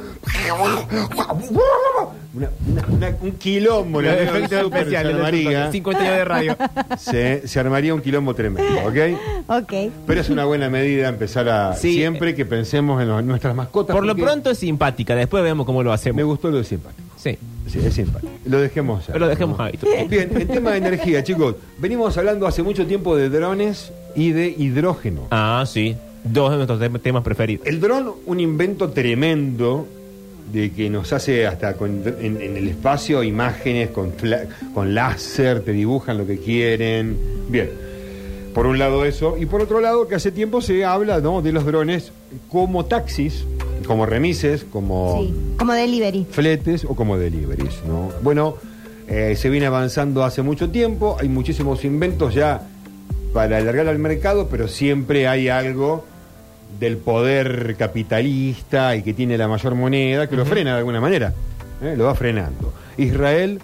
Una- 2.33 2.49
una- 2.67 2.85
una- 2.89 3.15
un 3.21 3.31
quilombo. 3.33 4.01
Efectos 4.01 4.61
súper, 4.61 4.89
se 4.89 4.97
armaría. 4.97 5.71
50 5.71 6.03
años 6.03 6.15
de 6.17 6.25
radio. 6.25 6.57
se, 6.97 7.47
se 7.47 7.59
armaría 7.59 7.93
un 7.93 8.01
quilombo 8.01 8.33
tremendo, 8.35 8.71
¿ok? 8.87 9.61
Ok. 9.63 9.73
Pero 10.05 10.21
es 10.21 10.29
una 10.29 10.45
buena 10.45 10.69
medida 10.69 11.09
empezar 11.09 11.49
a 11.49 11.73
Sí. 11.75 11.93
siempre 11.93 12.35
que 12.35 12.45
pensemos 12.45 13.01
en 13.01 13.27
nuestras 13.27 13.55
mascotas. 13.55 13.95
Por 13.95 14.05
lo 14.05 14.15
pronto 14.15 14.49
es 14.51 14.57
simpática, 14.59 15.15
después 15.15 15.43
vemos 15.43 15.65
cómo 15.65 15.81
lo 15.83 15.89
me 15.89 15.95
hacemos. 15.95 16.23
gustó 16.25 16.51
lo 16.51 16.57
de 16.57 16.63
simpático. 16.65 17.09
Sí, 17.17 17.37
Sí, 17.71 17.79
es 17.85 17.93
simpático. 17.93 18.31
Lo 18.45 18.59
dejemos 18.59 18.99
ahí. 19.01 19.05
pero 19.13 19.19
lo 19.19 19.27
dejemos 19.29 19.59
ahí. 19.59 19.77
Bien, 20.09 20.29
en 20.35 20.47
tema 20.47 20.71
de 20.71 20.77
energía, 20.77 21.23
chicos, 21.23 21.55
venimos 21.77 22.17
hablando 22.17 22.47
hace 22.47 22.63
mucho 22.63 22.85
tiempo 22.87 23.15
de 23.15 23.29
drones 23.29 23.91
y 24.15 24.31
de 24.31 24.47
hidrógeno. 24.47 25.27
Ah, 25.31 25.63
sí. 25.67 25.95
Dos 26.23 26.49
de 26.51 26.57
nuestros 26.57 26.79
tem- 26.81 26.99
temas 27.01 27.23
preferidos. 27.23 27.65
El 27.67 27.79
dron, 27.79 28.11
un 28.25 28.39
invento 28.39 28.89
tremendo 28.89 29.87
de 30.51 30.71
que 30.71 30.89
nos 30.89 31.13
hace 31.13 31.45
hasta 31.45 31.73
con- 31.75 32.01
en, 32.19 32.41
en 32.41 32.57
el 32.57 32.67
espacio 32.69 33.23
imágenes 33.23 33.91
con, 33.91 34.13
fla- 34.17 34.47
con 34.73 34.95
láser, 34.95 35.61
te 35.61 35.71
dibujan 35.71 36.17
lo 36.17 36.25
que 36.25 36.37
quieren. 36.39 37.15
Bien, 37.49 37.69
por 38.53 38.65
un 38.65 38.79
lado 38.79 39.05
eso, 39.05 39.37
y 39.37 39.45
por 39.45 39.61
otro 39.61 39.79
lado 39.79 40.07
que 40.07 40.15
hace 40.15 40.31
tiempo 40.31 40.59
se 40.61 40.83
habla 40.83 41.19
¿no? 41.21 41.41
de 41.43 41.51
los 41.51 41.65
drones 41.65 42.11
como 42.49 42.85
taxis, 42.85 43.45
como 43.89 44.05
remises, 44.05 44.63
como 44.71 45.17
Sí, 45.19 45.33
como 45.57 45.73
delivery. 45.73 46.27
fletes 46.29 46.85
o 46.85 46.95
como 46.95 47.17
deliveries. 47.17 47.83
¿no? 47.87 48.11
Bueno, 48.21 48.53
eh, 49.07 49.35
se 49.35 49.49
viene 49.49 49.65
avanzando 49.65 50.23
hace 50.23 50.43
mucho 50.43 50.69
tiempo, 50.69 51.17
hay 51.19 51.27
muchísimos 51.27 51.83
inventos 51.83 52.35
ya 52.35 52.61
para 53.33 53.57
alargar 53.57 53.87
al 53.87 53.97
mercado, 53.97 54.47
pero 54.47 54.67
siempre 54.67 55.27
hay 55.27 55.49
algo 55.49 56.05
del 56.79 56.97
poder 56.97 57.75
capitalista 57.79 58.95
y 58.95 59.01
que 59.01 59.15
tiene 59.15 59.39
la 59.39 59.47
mayor 59.47 59.73
moneda 59.73 60.29
que 60.29 60.35
lo 60.35 60.45
frena 60.45 60.73
de 60.73 60.77
alguna 60.77 61.01
manera, 61.01 61.33
¿eh? 61.81 61.95
lo 61.97 62.03
va 62.05 62.13
frenando. 62.13 62.71
Israel 62.95 63.59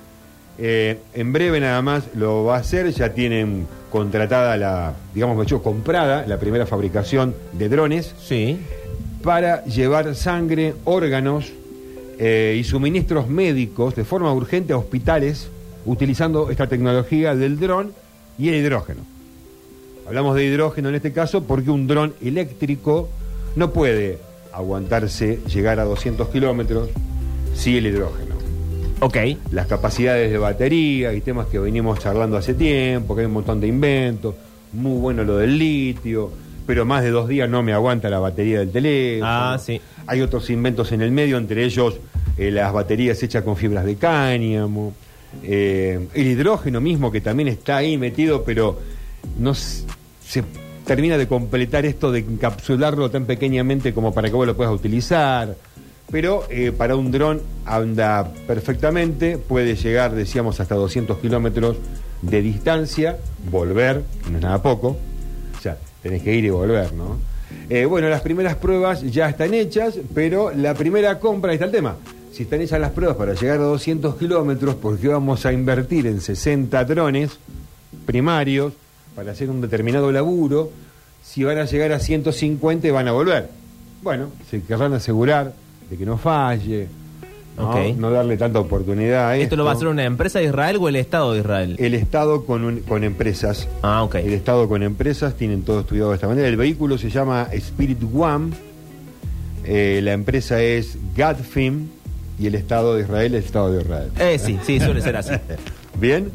eh, 0.58 0.98
en 1.14 1.34
breve 1.34 1.60
nada 1.60 1.84
más 1.84 2.06
lo 2.16 2.46
va 2.46 2.56
a 2.56 2.60
hacer, 2.62 2.90
ya 2.90 3.14
tienen 3.14 3.68
contratada 3.92 4.58
la, 4.58 4.94
digamos, 5.14 5.42
hecho, 5.46 5.62
comprada 5.62 6.26
la 6.26 6.40
primera 6.40 6.66
fabricación 6.66 7.36
de 7.54 7.70
drones 7.70 8.16
Sí. 8.20 8.58
Para 9.26 9.66
llevar 9.66 10.14
sangre, 10.16 10.76
órganos 10.84 11.52
eh, 12.20 12.56
y 12.60 12.64
suministros 12.64 13.28
médicos 13.28 13.96
de 13.96 14.06
forma 14.06 14.32
urgente 14.32 14.72
a 14.72 14.78
hospitales 14.78 15.50
utilizando 15.84 16.52
esta 16.52 16.68
tecnología 16.68 17.36
del 17.36 17.60
dron 17.60 17.92
y 18.38 18.50
el 18.50 18.56
hidrógeno. 18.56 19.02
Hablamos 20.08 20.36
de 20.36 20.46
hidrógeno 20.46 20.90
en 20.90 20.96
este 20.96 21.12
caso 21.12 21.44
porque 21.44 21.72
un 21.72 21.88
dron 21.88 22.14
eléctrico 22.22 23.10
no 23.56 23.72
puede 23.72 24.20
aguantarse 24.54 25.40
llegar 25.52 25.80
a 25.80 25.86
200 25.86 26.30
kilómetros 26.30 26.90
si 27.56 27.78
el 27.78 27.88
hidrógeno. 27.88 28.36
Ok. 29.00 29.18
Las 29.52 29.66
capacidades 29.66 30.32
de 30.32 30.38
batería 30.38 31.14
y 31.14 31.22
temas 31.22 31.48
que 31.48 31.58
venimos 31.58 31.98
charlando 31.98 32.38
hace 32.38 32.54
tiempo, 32.54 33.16
que 33.16 33.22
hay 33.22 33.28
un 33.28 33.34
montón 33.34 33.60
de 33.60 33.68
inventos, 33.68 34.36
muy 34.72 35.00
bueno 35.00 35.24
lo 35.24 35.38
del 35.38 35.58
litio, 35.58 36.45
pero 36.66 36.86
más 36.86 37.04
de 37.04 37.12
dos 37.12 37.28
días 37.28 37.50
no 37.50 37.64
me 37.64 37.74
aguanta 37.74 38.10
la 38.10 38.20
batería 38.20 38.60
del 38.60 38.72
teléfono. 38.72 39.32
Ah, 39.32 39.58
sí. 39.60 39.80
Hay 40.08 40.22
otros 40.22 40.50
inventos 40.50 40.92
en 40.92 41.02
el 41.02 41.12
medio, 41.12 41.38
entre 41.38 41.64
ellos 41.64 42.00
eh, 42.38 42.52
las 42.52 42.74
baterías 42.74 43.22
hechas 43.22 43.44
con 43.44 43.56
fibras 43.56 43.86
de 43.86 43.96
cáñamo. 43.96 44.94
Eh, 45.44 46.08
el 46.14 46.28
hidrógeno 46.28 46.82
mismo 46.82 47.12
que 47.12 47.22
también 47.22 47.50
está 47.50 47.78
ahí 47.78 47.98
metido, 47.98 48.44
pero 48.44 48.80
no 49.40 49.54
se 49.54 49.84
termina 50.86 51.18
de 51.18 51.28
completar 51.28 51.86
esto 51.86 52.12
de 52.12 52.20
encapsularlo 52.20 53.10
tan 53.10 53.26
pequeñamente 53.26 53.94
como 53.94 54.14
para 54.14 54.30
que 54.30 54.36
vos 54.36 54.48
lo 54.48 54.56
puedas 54.56 54.74
utilizar. 54.74 55.56
Pero 56.12 56.44
eh, 56.50 56.72
para 56.72 56.96
un 56.96 57.12
dron 57.12 57.42
anda 57.66 58.32
perfectamente, 58.46 59.38
puede 59.38 59.76
llegar, 59.76 60.14
decíamos, 60.14 60.60
hasta 60.60 60.76
200 60.76 61.18
kilómetros 61.18 61.78
de 62.22 62.42
distancia, 62.42 63.18
volver, 63.50 64.04
no 64.30 64.38
es 64.38 64.44
nada 64.44 64.62
poco, 64.62 64.98
tenés 66.06 66.22
que 66.22 66.36
ir 66.36 66.46
y 66.46 66.52
volver, 66.52 66.94
¿no? 66.94 67.18
Eh, 67.68 67.86
bueno, 67.86 68.08
las 68.10 68.22
primeras 68.22 68.58
pruebas 68.58 69.02
ya 69.12 69.28
están 69.28 69.56
hechas, 69.56 69.98
pero 70.14 70.52
la 70.52 70.76
primera 70.76 71.18
compra, 71.18 71.50
ahí 71.50 71.56
está 71.56 71.66
el 71.66 71.72
tema. 71.72 71.96
Si 72.32 72.44
están 72.44 72.62
hechas 72.62 72.80
las 72.80 72.92
pruebas 72.92 73.18
para 73.18 73.34
llegar 73.34 73.58
a 73.58 73.64
200 73.64 74.16
kilómetros, 74.16 74.76
porque 74.76 75.08
vamos 75.08 75.48
a 75.48 75.52
invertir 75.52 76.06
en 76.06 76.22
60 76.22 76.86
drones 76.86 77.40
primarios 78.06 78.74
para 79.16 79.32
hacer 79.32 79.50
un 79.50 79.62
determinado 79.62 80.12
laburo, 80.12 80.70
si 81.24 81.44
van 81.44 81.58
a 81.58 81.66
llegar 81.66 81.92
a 81.92 81.98
150 81.98 82.92
van 82.92 83.08
a 83.08 83.12
volver. 83.12 83.50
Bueno, 84.04 84.28
se 84.52 84.62
querrán 84.62 84.94
asegurar 84.94 85.56
de 85.90 85.98
que 85.98 86.06
no 86.06 86.20
falle, 86.20 86.88
¿no? 87.58 87.70
Ok. 87.70 87.96
No 87.98 88.12
darle 88.12 88.36
tanta 88.38 88.60
oportunidad 88.60 89.30
a 89.30 89.36
esto. 89.36 89.44
¿Esto 89.44 89.56
lo 89.56 89.66
va 89.66 89.72
a 89.72 89.74
hacer 89.76 89.88
una 89.88 90.04
empresa 90.04 90.40
de 90.40 90.46
Israel 90.46 90.78
o 90.80 90.90
el 90.90 90.96
Estado 90.98 91.34
de 91.34 91.40
Israel? 91.40 91.76
El 91.80 91.94
Estado 91.94 92.46
con, 92.46 92.64
un- 92.66 92.80
con 92.82 93.04
empresas. 93.04 93.68
Ah, 93.82 94.04
ok. 94.04 94.16
El 94.16 94.34
Estado 94.34 94.68
con 94.68 94.84
empresas 94.84 95.36
tienen 95.36 95.62
todo 95.64 95.80
estudiado 95.82 96.10
de 96.10 96.16
esta 96.16 96.28
manera. 96.28 96.48
El 96.48 96.58
vehículo 96.58 96.98
se 96.98 97.10
llama 97.10 97.48
Spirit 97.54 98.00
One. 98.14 98.52
Eh, 99.64 100.00
la 100.04 100.14
empresa 100.14 100.62
es 100.62 100.98
Gadfim 101.16 101.88
y 102.38 102.48
el 102.48 102.56
Estado 102.56 102.96
de 102.96 103.02
Israel 103.04 103.34
es 103.36 103.40
el 103.42 103.46
Estado 103.46 103.72
de 103.72 103.82
Israel. 103.82 104.12
Eh, 104.20 104.38
sí, 104.38 104.60
sí, 104.64 104.80
suele 104.80 105.02
ser 105.02 105.16
así. 105.16 105.34
Bien. 106.00 106.30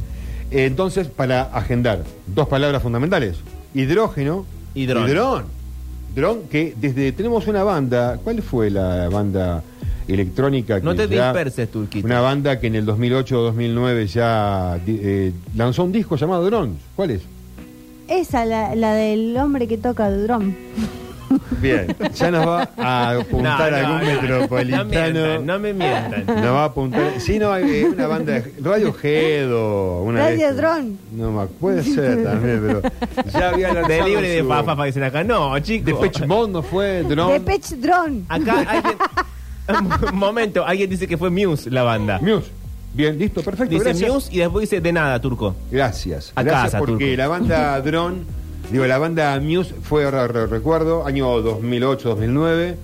Eh, 0.51 0.65
Entonces, 0.65 1.07
para 1.09 1.43
agendar, 1.43 2.03
dos 2.27 2.49
palabras 2.49 2.83
fundamentales. 2.83 3.37
Hidrógeno 3.75 4.47
Y 4.75 4.87
dron. 4.87 5.09
dron. 5.09 5.45
Dron, 6.15 6.39
que 6.51 6.75
desde... 6.81 7.13
Tenemos 7.13 7.47
una 7.47 7.63
banda. 7.63 8.19
¿Cuál 8.25 8.43
fue 8.43 8.69
la 8.71 9.09
banda 9.09 9.63
electrónica 10.13 10.81
que 10.81 10.85
No 10.85 10.95
te 10.95 11.09
ya- 11.09 11.33
disperses, 11.33 11.71
Turquito. 11.71 12.07
Una 12.07 12.21
banda 12.21 12.59
que 12.61 12.67
en 12.69 12.75
el 12.77 12.85
2008 12.87 13.39
o 13.39 13.43
2009 13.45 14.07
ya 14.07 14.79
eh, 14.87 15.33
lanzó 15.57 15.85
un 15.85 15.93
disco 15.93 16.17
llamado 16.17 16.45
Drones. 16.45 16.77
¿Cuál 16.97 17.11
es? 17.13 17.23
Esa, 18.09 18.45
la, 18.45 18.75
la 18.75 18.93
del 18.95 19.37
hombre 19.37 19.69
que 19.69 19.79
toca 19.79 20.09
el 20.09 20.27
dron. 20.27 20.57
Bien, 21.63 21.95
ya 22.13 22.31
nos 22.33 22.45
va 22.45 22.69
a 22.77 23.11
apuntar 23.21 23.71
No, 23.71 23.79
no, 23.79 23.87
algún 23.87 24.09
no, 24.09 24.15
no. 24.15 24.21
metropolitano. 24.23 24.83
No 24.85 24.91
mientan, 24.91 25.47
no 25.47 25.59
me 25.61 25.73
mientan. 25.75 26.25
Nos 26.27 26.45
va 26.55 26.63
a 26.63 26.65
apuntar. 26.65 27.21
Sí, 27.21 27.39
no, 27.39 27.57
eh, 27.57 27.85
una 27.85 28.09
banda 28.09 28.33
de 28.33 28.53
Radio 28.61 28.93
Head 29.01 29.55
o 29.55 30.03
una 30.03 30.27
de 30.27 30.31
Radio. 30.49 30.55
Drone. 30.57 30.91
No, 31.13 31.31
me- 31.31 31.47
puede 31.47 31.85
ser 31.85 32.25
también, 32.25 32.61
pero 32.67 32.83
ya 33.33 33.51
había 33.51 33.73
lanzado. 33.73 33.95
De 33.95 34.03
libre 34.11 34.29
de 34.29 34.41
su- 34.41 34.49
pafafa 34.49 34.85
dicen 34.87 35.05
acá. 35.05 35.23
No, 35.23 35.57
chicos. 35.61 35.87
Depeche 36.01 36.27
Mode 36.27 36.53
no 36.53 36.63
fue 36.65 37.05
Drone. 37.05 37.35
Depeche 37.35 37.77
Drone. 37.77 38.23
Acá 38.29 38.55
alguien. 38.69 38.95
Un 39.79 40.15
momento, 40.19 40.65
alguien 40.67 40.89
dice 40.91 41.07
que 41.07 41.17
fue 41.17 41.31
Muse 41.31 41.71
la 41.71 41.83
banda. 41.83 42.19
Muse. 42.21 42.51
Bien, 42.93 43.17
listo, 43.19 43.43
perfecto. 43.43 43.73
Dice 43.73 43.85
gracias. 43.85 44.11
Muse 44.13 44.35
y 44.35 44.39
después 44.39 44.69
dice 44.69 44.81
de 44.81 44.93
nada, 44.93 45.21
Turco. 45.21 45.55
Gracias. 45.71 46.33
A 46.35 46.43
Gracias 46.43 46.65
casa, 46.65 46.79
porque 46.79 47.05
Turco. 47.07 47.17
la 47.17 47.29
banda 47.29 47.81
Drone, 47.85 48.19
digo, 48.73 48.87
la 48.87 48.99
banda 48.99 49.39
Muse 49.41 49.75
fue, 49.83 50.11
recuerdo, 50.11 51.07
año 51.07 51.41
2008, 51.41 52.09
2009 52.09 52.77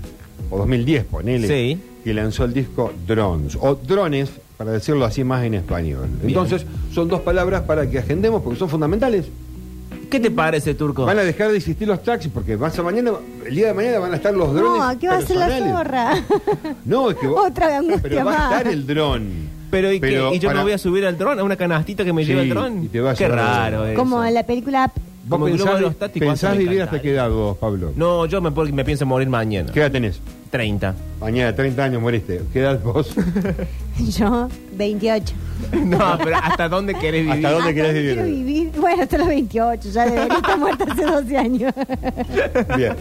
o 0.50 0.59
2010, 0.59 1.05
ponele. 1.05 1.49
Sí. 1.49 1.81
Que 2.05 2.14
lanzó 2.14 2.45
el 2.45 2.55
disco 2.55 2.93
Drones 3.07 3.59
o 3.61 3.75
Drones, 3.75 4.31
para 4.57 4.71
decirlo 4.71 5.05
así 5.05 5.25
más 5.25 5.45
en 5.45 5.55
español. 5.55 6.07
Bien. 6.19 6.28
Entonces, 6.28 6.64
son 6.95 7.09
dos 7.09 7.21
palabras 7.21 7.62
para 7.62 7.90
que 7.90 7.99
agendemos 7.99 8.43
porque 8.43 8.59
son 8.59 8.69
fundamentales. 8.69 9.26
¿Qué 10.10 10.20
te 10.20 10.30
parece, 10.30 10.75
Turco? 10.75 11.04
Van 11.04 11.18
a 11.18 11.22
dejar 11.22 11.50
de 11.50 11.56
existir 11.56 11.86
los 11.88 12.02
taxis 12.02 12.30
porque 12.32 12.56
más 12.56 12.78
a 12.78 12.82
mañana, 12.82 13.12
el 13.44 13.54
día 13.54 13.68
de 13.68 13.75
mañana 13.75 13.98
van 13.98 14.12
a 14.12 14.16
estar 14.16 14.32
los 14.34 14.54
drones. 14.54 14.80
No, 14.94 14.98
¿qué 14.98 15.08
va 15.08 15.14
a 15.14 15.18
hacer 15.18 15.36
la 15.36 15.58
zorra? 15.58 16.14
No, 16.84 17.10
es 17.10 17.16
que 17.16 17.26
Otra 17.26 17.76
angustia 17.78 18.00
Pero 18.02 18.25
va 18.25 18.32
a 18.32 18.58
estar 18.58 18.72
el 18.72 18.86
dron. 18.86 19.56
Pero 19.70 19.92
¿y, 19.92 20.00
qué? 20.00 20.06
Pero 20.06 20.32
¿Y 20.32 20.38
yo 20.38 20.48
para- 20.48 20.60
me 20.60 20.64
voy 20.64 20.72
a 20.72 20.78
subir 20.78 21.04
al 21.04 21.18
dron? 21.18 21.38
¿A 21.40 21.42
una 21.44 21.56
canastita 21.56 22.04
que 22.04 22.12
me 22.12 22.22
Sí, 22.22 22.28
lleva 22.28 22.42
el 22.42 22.50
dron? 22.50 22.84
y 22.84 22.88
te 22.88 23.00
va 23.00 23.10
a 23.10 23.14
Qué 23.14 23.26
raro 23.28 23.86
eso. 23.86 23.98
Como 23.98 24.25
en 24.25 24.34
la 24.34 24.44
película 24.46 24.92
¿Vos 25.28 25.40
Como 25.40 25.46
pensás, 26.20 26.56
vivir 26.56 26.82
hasta 26.82 27.02
qué 27.02 27.10
edad 27.10 27.28
vos, 27.28 27.56
Pablo? 27.58 27.92
No, 27.96 28.26
yo 28.26 28.40
me, 28.40 28.50
me 28.72 28.84
pienso 28.84 29.04
morir 29.06 29.28
mañana. 29.28 29.72
¿Qué 29.72 29.80
edad 29.80 29.90
tenés? 29.90 30.20
30. 30.50 30.94
Mañana, 31.20 31.54
30 31.54 31.84
años 31.84 32.02
moriste. 32.02 32.42
¿Qué 32.52 32.60
edad 32.60 32.80
vos? 32.82 33.14
yo, 34.18 34.48
28. 34.76 35.34
No, 35.72 36.18
pero 36.22 36.36
¿hasta 36.36 36.68
dónde 36.68 36.92
querés 36.94 37.24
vivir? 37.24 37.46
¿Hasta 37.46 37.50
dónde 37.50 37.70
¿Hasta 37.70 37.74
querés 37.74 37.94
vivir? 37.94 38.12
quiero 38.14 38.28
vivir? 38.28 38.70
Bueno, 38.78 39.02
hasta 39.04 39.18
los 39.18 39.28
28. 39.28 39.88
Ya 39.90 40.04
debería 40.04 40.36
estar 40.36 40.58
muerta 40.58 40.84
hace 40.90 41.02
12 41.02 41.36
años. 41.38 41.74
Bien. 42.76 42.92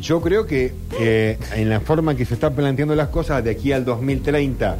Yo 0.00 0.20
creo 0.22 0.46
que 0.46 0.72
eh, 0.98 1.38
en 1.54 1.68
la 1.68 1.80
forma 1.80 2.14
que 2.14 2.24
se 2.24 2.34
están 2.34 2.54
planteando 2.54 2.94
las 2.94 3.08
cosas, 3.08 3.44
de 3.44 3.50
aquí 3.50 3.72
al 3.72 3.84
2030, 3.84 4.76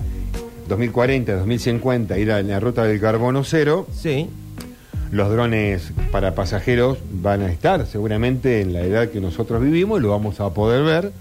2040, 0.69 1.37
2050, 1.37 2.19
ir 2.19 2.33
a 2.33 2.43
la 2.43 2.61
ruta 2.61 2.85
del 2.85 2.99
carbono 3.01 3.45
cero, 3.45 3.87
Sí. 3.93 4.29
los 5.11 5.31
drones 5.31 5.93
para 6.11 6.35
pasajeros 6.35 6.99
van 7.11 7.43
a 7.43 7.51
estar 7.53 7.87
seguramente 7.87 8.61
en 8.63 8.73
la 8.73 8.81
edad 8.83 9.09
que 9.11 9.21
nosotros 9.21 9.61
vivimos, 9.63 10.01
lo 10.01 10.11
vamos 10.11 10.41
a 10.41 10.49
poder 10.55 10.83
ver. 10.83 11.13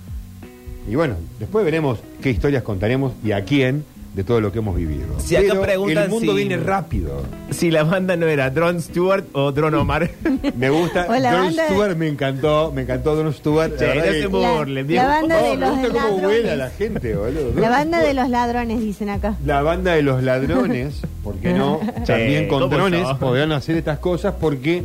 Y 0.88 0.96
bueno, 0.96 1.16
después 1.40 1.66
veremos 1.66 2.00
qué 2.22 2.30
historias 2.30 2.64
contaremos 2.64 3.14
y 3.24 3.32
a 3.34 3.44
quién 3.44 3.84
de 4.16 4.24
todo 4.24 4.42
lo 4.42 4.52
que 4.52 4.58
hemos 4.60 4.76
vivido. 4.76 5.20
Si 5.20 5.36
acá 5.36 5.50
Pero 5.50 5.62
preguntan 5.62 6.06
el 6.06 6.10
mundo 6.10 6.32
si- 6.32 6.38
viene 6.40 6.58
rápido. 6.58 7.22
Si 7.52 7.70
la 7.70 7.84
banda 7.84 8.16
no 8.16 8.26
era 8.26 8.50
Drone 8.50 8.82
Stewart 8.82 9.26
o 9.34 9.52
Drone 9.52 9.78
Omar. 9.78 10.10
Me 10.58 10.72
gusta. 10.72 11.06
O 11.08 11.16
la 11.20 11.32
Don 11.34 11.42
banda 11.46 11.62
de- 11.64 11.70
Stewart 11.70 11.96
me 11.98 12.08
encantó, 12.08 12.72
me 12.74 12.82
encantó 12.82 13.16
Don 13.16 13.32
Stewart. 13.32 13.70
la 13.74 13.78
Che, 13.78 13.86
verdad 13.86 14.06
no 14.06 14.12
que- 14.12 14.22
se 14.22 14.28
burlen, 14.28 14.76
La- 14.76 14.84
viejo. 14.84 15.04
la 15.04 15.10
banda 15.10 15.36
No, 15.40 15.44
de 15.46 15.50
me 15.52 15.58
los 15.58 15.70
gusta 15.70 15.88
cómo 15.90 16.00
ladrones. 16.00 16.24
vuela 16.42 16.56
la 16.56 16.70
gente, 16.72 17.16
boludo. 17.16 17.46
La 17.56 17.62
Don 17.62 17.70
banda 17.70 17.98
de 18.00 18.04
Stewart. 18.06 18.16
los 18.24 18.30
ladrones, 18.32 18.80
dicen 18.80 19.10
acá. 19.10 19.36
La 19.46 19.62
banda 19.62 19.94
de 19.94 20.02
los 20.02 20.24
ladrones, 20.24 21.02
¿por 21.24 21.36
qué 21.36 21.54
no? 21.54 21.80
También 22.08 22.48
con 22.48 22.62
¿cómo 22.62 22.76
drones 22.76 23.08
podrán 23.20 23.52
hacer 23.52 23.76
estas 23.78 24.00
cosas 24.00 24.34
porque 24.40 24.84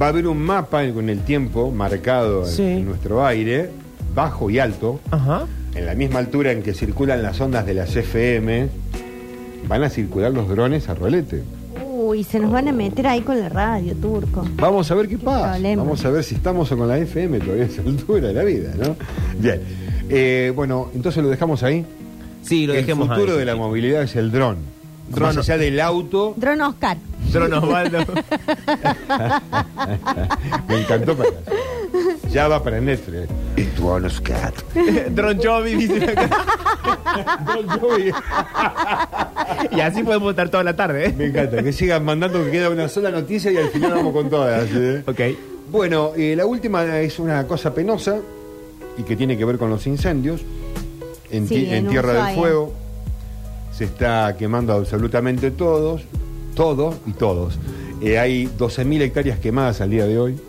va 0.00 0.06
a 0.06 0.08
haber 0.08 0.26
un 0.26 0.38
mapa 0.38 0.88
con 0.94 1.10
el 1.10 1.20
tiempo 1.20 1.70
marcado 1.70 2.46
en- 2.46 2.50
Sí. 2.50 2.62
en 2.62 2.86
nuestro 2.86 3.26
aire, 3.26 3.68
bajo 4.14 4.50
y 4.50 4.58
alto, 4.58 5.00
Ajá. 5.10 5.46
en 5.74 5.86
la 5.86 5.94
misma 5.94 6.18
altura 6.20 6.52
en 6.52 6.62
que 6.62 6.74
circulan 6.74 7.22
las 7.22 7.40
ondas 7.40 7.66
de 7.66 7.74
las 7.74 7.94
FM, 7.94 8.68
van 9.68 9.82
a 9.84 9.90
circular 9.90 10.32
los 10.32 10.48
drones 10.48 10.88
a 10.88 10.94
rolete. 10.94 11.42
Uy, 11.92 12.24
se 12.24 12.40
nos 12.40 12.50
van 12.50 12.66
a 12.66 12.72
meter 12.72 13.06
ahí 13.06 13.20
con 13.20 13.38
la 13.38 13.48
radio, 13.48 13.94
turco. 13.94 14.44
Vamos 14.56 14.90
a 14.90 14.94
ver 14.94 15.06
qué 15.08 15.18
pasa. 15.18 15.52
problema. 15.52 15.82
Vamos 15.82 16.04
a 16.04 16.10
ver 16.10 16.24
si 16.24 16.34
estamos 16.34 16.72
o 16.72 16.76
con 16.78 16.88
la 16.88 16.98
FM 16.98 17.38
todavía 17.40 17.64
a 17.64 17.66
esa 17.66 17.82
altura 17.82 18.28
de 18.28 18.34
la 18.34 18.42
vida, 18.42 18.72
¿no? 18.78 18.96
Bien. 19.38 19.60
Eh, 20.08 20.52
bueno, 20.56 20.88
entonces 20.94 21.22
lo 21.22 21.28
dejamos 21.28 21.62
ahí. 21.62 21.84
Sí, 22.42 22.66
lo 22.66 22.72
el 22.74 22.80
dejemos 22.80 23.06
futuro 23.08 23.34
ahí. 23.34 23.38
de 23.38 23.44
la 23.44 23.54
movilidad 23.54 24.02
es 24.02 24.16
el 24.16 24.32
dron. 24.32 24.56
Dron- 25.12 25.34
Más 25.34 25.36
allá 25.38 25.58
del 25.58 25.80
auto, 25.80 26.34
Drone 26.36 26.62
Oscar. 26.62 26.96
Drone 27.32 27.54
Osvaldo. 27.56 27.98
me 30.68 30.80
encantó 30.80 31.16
para 31.16 31.30
Ya 32.30 32.46
va 32.48 32.62
para 32.62 32.80
Netflix. 32.80 33.28
Drones 33.76 34.20
Cat. 34.20 34.54
Drone 35.10 35.40
Jovi, 35.44 35.74
dicen 35.74 36.08
acá. 36.10 36.30
Don 37.46 37.66
Jovi. 37.80 38.12
Y 39.72 39.80
así 39.80 40.02
podemos 40.02 40.30
estar 40.30 40.48
toda 40.48 40.62
la 40.64 40.76
tarde, 40.76 41.06
¿eh? 41.06 41.14
Me 41.16 41.26
encanta. 41.26 41.62
Que 41.62 41.72
sigan 41.72 42.04
mandando 42.04 42.44
que 42.44 42.50
queda 42.50 42.70
una 42.70 42.88
sola 42.88 43.10
noticia 43.10 43.50
y 43.50 43.56
al 43.56 43.68
final 43.70 43.92
vamos 43.92 44.12
con 44.12 44.30
todas. 44.30 44.68
¿eh? 44.72 45.02
Ok. 45.06 45.20
Bueno, 45.70 46.12
eh, 46.16 46.34
la 46.36 46.46
última 46.46 46.98
es 47.00 47.18
una 47.18 47.46
cosa 47.46 47.74
penosa 47.74 48.16
y 48.96 49.02
que 49.02 49.16
tiene 49.16 49.36
que 49.36 49.44
ver 49.44 49.58
con 49.58 49.70
los 49.70 49.86
incendios. 49.86 50.40
En, 51.30 51.46
Sí, 51.48 51.54
ti- 51.56 51.66
en 51.66 51.86
en 51.86 51.88
Tierra 51.88 52.26
del. 52.26 52.36
Fuego 52.36 52.74
se 53.72 53.84
está 53.84 54.36
quemando 54.36 54.72
absolutamente 54.74 55.50
todos, 55.52 56.02
todo 56.54 56.94
y 57.06 57.12
todos. 57.12 57.58
Eh, 58.02 58.18
hay 58.18 58.46
12.000 58.58 59.02
hectáreas 59.02 59.38
quemadas 59.38 59.80
al 59.80 59.90
día 59.90 60.06
de 60.06 60.18
hoy. 60.18 60.40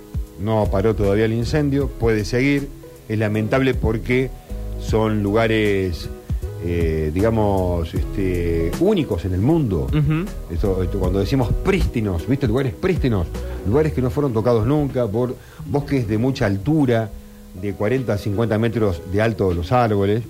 No 0.44 0.68
paró 0.72 0.96
todavía 0.96 1.26
el 1.26 1.34
incendio, 1.34 1.88
puede 1.88 2.26
seguir. 2.26 2.68
Es 3.08 3.20
lamentable 3.20 3.74
porque 3.74 4.30
son 4.80 5.22
lugares, 5.22 6.10
eh, 6.66 7.12
digamos, 7.14 7.94
este, 7.94 8.72
únicos 8.80 9.26
en 9.26 9.34
el 9.34 9.42
mundo. 9.42 9.88
Esto, 10.52 10.82
esto, 10.82 11.00
cuando 11.00 11.20
decimos 11.20 11.50
prístinos, 11.64 12.28
¿viste? 12.28 12.48
Lugares 12.48 12.74
prístinos, 12.74 13.28
lugares 13.68 13.94
que 13.94 14.02
no 14.02 14.10
fueron 14.10 14.34
tocados 14.34 14.66
nunca, 14.66 15.08
por 15.08 15.36
bosques 15.66 16.08
de 16.08 16.18
mucha 16.18 16.46
altura, 16.46 17.10
de 17.62 17.74
40 17.74 18.14
a 18.14 18.18
50 18.18 18.58
metros 18.58 19.02
de 19.12 19.22
alto 19.22 19.50
de 19.50 19.56
los 19.56 19.72
árboles, 19.72 20.24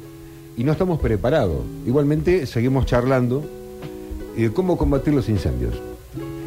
y 0.57 0.63
no 0.63 0.71
estamos 0.71 0.99
preparados. 0.99 1.61
Igualmente 1.85 2.45
seguimos 2.45 2.85
charlando 2.85 3.43
eh, 4.37 4.49
cómo 4.53 4.77
combatir 4.77 5.13
los 5.13 5.29
incendios, 5.29 5.75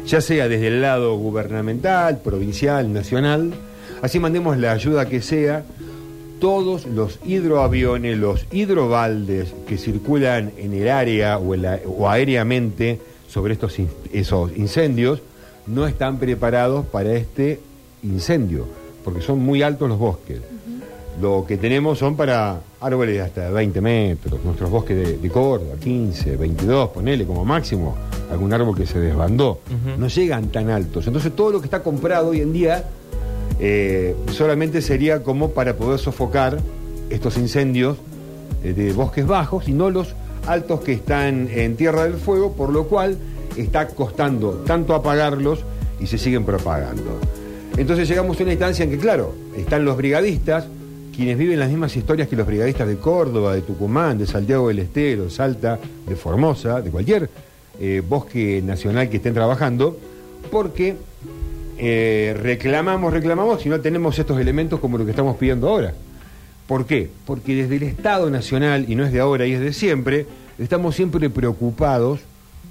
ya 0.07 0.21
sea 0.21 0.47
desde 0.47 0.67
el 0.67 0.81
lado 0.81 1.15
gubernamental, 1.17 2.19
provincial, 2.19 2.91
nacional, 2.93 3.53
así 4.01 4.19
mandemos 4.19 4.57
la 4.57 4.71
ayuda 4.71 5.07
que 5.07 5.21
sea. 5.21 5.63
Todos 6.39 6.85
los 6.85 7.19
hidroaviones, 7.25 8.17
los 8.17 8.45
hidrobaldes 8.51 9.53
que 9.67 9.77
circulan 9.77 10.51
en 10.57 10.73
el 10.73 10.89
área 10.89 11.37
o, 11.37 11.55
en 11.55 11.61
la- 11.63 11.79
o 11.87 12.09
aéreamente 12.09 12.99
sobre 13.27 13.53
estos 13.53 13.79
in- 13.79 13.89
esos 14.13 14.55
incendios 14.55 15.21
no 15.65 15.87
están 15.87 16.19
preparados 16.19 16.85
para 16.85 17.13
este 17.13 17.59
incendio, 18.03 18.67
porque 19.03 19.21
son 19.21 19.39
muy 19.39 19.63
altos 19.63 19.89
los 19.89 19.97
bosques. 19.97 20.41
Lo 21.21 21.45
que 21.47 21.55
tenemos 21.57 21.97
son 21.97 22.17
para 22.17 22.59
árboles 22.81 23.15
de 23.15 23.21
hasta 23.21 23.49
20 23.49 23.79
metros, 23.81 24.43
nuestros 24.43 24.69
bosques 24.69 24.97
de, 24.97 25.17
de 25.17 25.29
Córdoba, 25.29 25.75
15, 25.81 26.35
22, 26.35 26.89
ponele 26.89 27.25
como 27.25 27.45
máximo, 27.45 27.95
algún 28.31 28.53
árbol 28.53 28.75
que 28.75 28.85
se 28.85 28.99
desbandó. 28.99 29.59
No 29.97 30.07
llegan 30.07 30.49
tan 30.49 30.69
altos. 30.69 31.07
Entonces 31.07 31.35
todo 31.35 31.51
lo 31.51 31.59
que 31.59 31.65
está 31.65 31.83
comprado 31.83 32.29
hoy 32.29 32.41
en 32.41 32.53
día 32.53 32.85
eh, 33.59 34.15
solamente 34.31 34.81
sería 34.81 35.23
como 35.23 35.51
para 35.51 35.75
poder 35.75 35.99
sofocar 35.99 36.59
estos 37.09 37.37
incendios 37.37 37.97
eh, 38.63 38.73
de 38.73 38.93
bosques 38.93 39.25
bajos 39.25 39.67
y 39.67 39.71
no 39.71 39.89
los 39.89 40.13
altos 40.47 40.81
que 40.81 40.93
están 40.93 41.47
en 41.51 41.75
Tierra 41.75 42.03
del 42.03 42.15
Fuego, 42.15 42.53
por 42.53 42.71
lo 42.71 42.85
cual 42.85 43.17
está 43.55 43.87
costando 43.87 44.63
tanto 44.65 44.93
apagarlos 44.93 45.63
y 45.99 46.07
se 46.07 46.17
siguen 46.17 46.45
propagando. 46.45 47.19
Entonces 47.77 48.07
llegamos 48.07 48.39
a 48.39 48.43
una 48.43 48.51
instancia 48.51 48.83
en 48.83 48.91
que, 48.91 48.97
claro, 48.97 49.33
están 49.55 49.85
los 49.85 49.97
brigadistas, 49.97 50.65
quienes 51.15 51.37
viven 51.37 51.59
las 51.59 51.69
mismas 51.69 51.95
historias 51.95 52.27
que 52.27 52.35
los 52.35 52.45
brigadistas 52.45 52.87
de 52.87 52.97
Córdoba, 52.97 53.53
de 53.53 53.61
Tucumán, 53.61 54.17
de 54.17 54.27
Santiago 54.27 54.67
del 54.67 54.79
Estero, 54.79 55.29
Salta, 55.29 55.79
de 56.07 56.15
Formosa, 56.15 56.81
de 56.81 56.91
cualquier 56.91 57.29
eh, 57.79 58.01
bosque 58.07 58.61
nacional 58.61 59.09
que 59.09 59.17
estén 59.17 59.33
trabajando, 59.33 59.97
porque 60.51 60.95
eh, 61.77 62.37
reclamamos, 62.41 63.11
reclamamos 63.11 63.65
y 63.65 63.69
no 63.69 63.81
tenemos 63.81 64.17
estos 64.17 64.39
elementos 64.39 64.79
como 64.79 64.97
lo 64.97 65.05
que 65.05 65.11
estamos 65.11 65.37
pidiendo 65.37 65.69
ahora. 65.69 65.93
¿Por 66.67 66.85
qué? 66.85 67.09
Porque 67.25 67.55
desde 67.55 67.75
el 67.75 67.83
Estado 67.83 68.29
Nacional, 68.29 68.85
y 68.87 68.95
no 68.95 69.05
es 69.05 69.11
de 69.11 69.19
ahora 69.19 69.45
y 69.45 69.53
es 69.53 69.59
de 69.59 69.73
siempre, 69.73 70.25
estamos 70.57 70.95
siempre 70.95 71.29
preocupados 71.29 72.21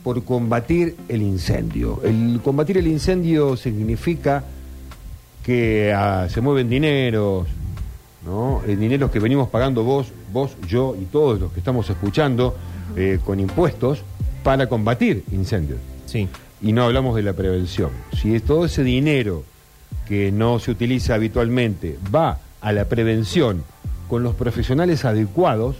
por 0.03 0.25
combatir 0.25 0.97
el 1.09 1.23
incendio. 1.23 2.01
El 2.03 2.41
combatir 2.43 2.79
el 2.79 2.87
incendio 2.87 3.57
significa 3.57 4.45
que 5.45 5.93
ah, 5.95 6.27
se 6.29 6.41
mueven 6.41 6.69
dineros, 6.69 7.47
¿no? 8.25 8.63
Eh, 8.67 8.77
dineros 8.77 9.11
que 9.11 9.21
venimos 9.21 9.49
pagando 9.49 9.85
vos, 9.85 10.09
vos, 10.33 10.57
yo 10.67 10.97
y 11.01 11.05
todos 11.05 11.39
los 11.41 11.53
que 11.53 11.61
estamos 11.61 11.89
escuchando 11.89 12.57
eh, 12.97 13.19
con 13.25 13.39
impuestos 13.39 14.03
para 14.45 14.69
combatir 14.69 15.25
incendios 15.33 15.81
Sí. 16.07 16.29
y 16.63 16.73
no 16.73 16.85
hablamos 16.85 17.17
de 17.17 17.23
la 17.23 17.33
prevención. 17.33 17.91
Si 18.17 18.35
es 18.37 18.45
todo 18.45 18.67
ese 18.67 18.85
dinero 18.85 19.43
que 20.07 20.31
no 20.31 20.61
se 20.61 20.71
utiliza 20.71 21.15
habitualmente 21.15 21.99
va 22.15 22.39
a 22.61 22.73
la 22.73 22.85
prevención 22.85 23.65
con 24.09 24.23
los 24.23 24.35
profesionales 24.37 25.05
adecuados, 25.05 25.77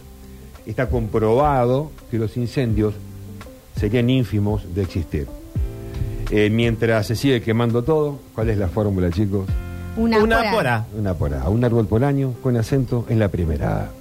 está 0.65 0.89
comprobado 0.89 1.91
que 2.11 2.17
los 2.17 2.35
incendios 2.37 2.95
serían 3.79 4.09
ínfimos 4.09 4.73
de 4.75 4.81
existir. 4.81 5.27
Eh, 6.31 6.49
mientras 6.49 7.05
se 7.05 7.15
sigue 7.15 7.41
quemando 7.41 7.83
todo, 7.83 8.19
¿cuál 8.33 8.49
es 8.49 8.57
la 8.57 8.67
fórmula, 8.67 9.11
chicos? 9.11 9.45
Una, 9.95 10.17
Una 10.23 10.41
por 10.41 10.51
por 10.53 10.67
A. 10.67 10.75
A. 10.77 10.85
Una 10.97 11.13
por 11.13 11.33
A, 11.35 11.49
un 11.49 11.63
árbol 11.63 11.85
por 11.87 12.03
año 12.03 12.33
con 12.41 12.57
acento 12.57 13.05
en 13.09 13.19
la 13.19 13.29
primera. 13.29 13.91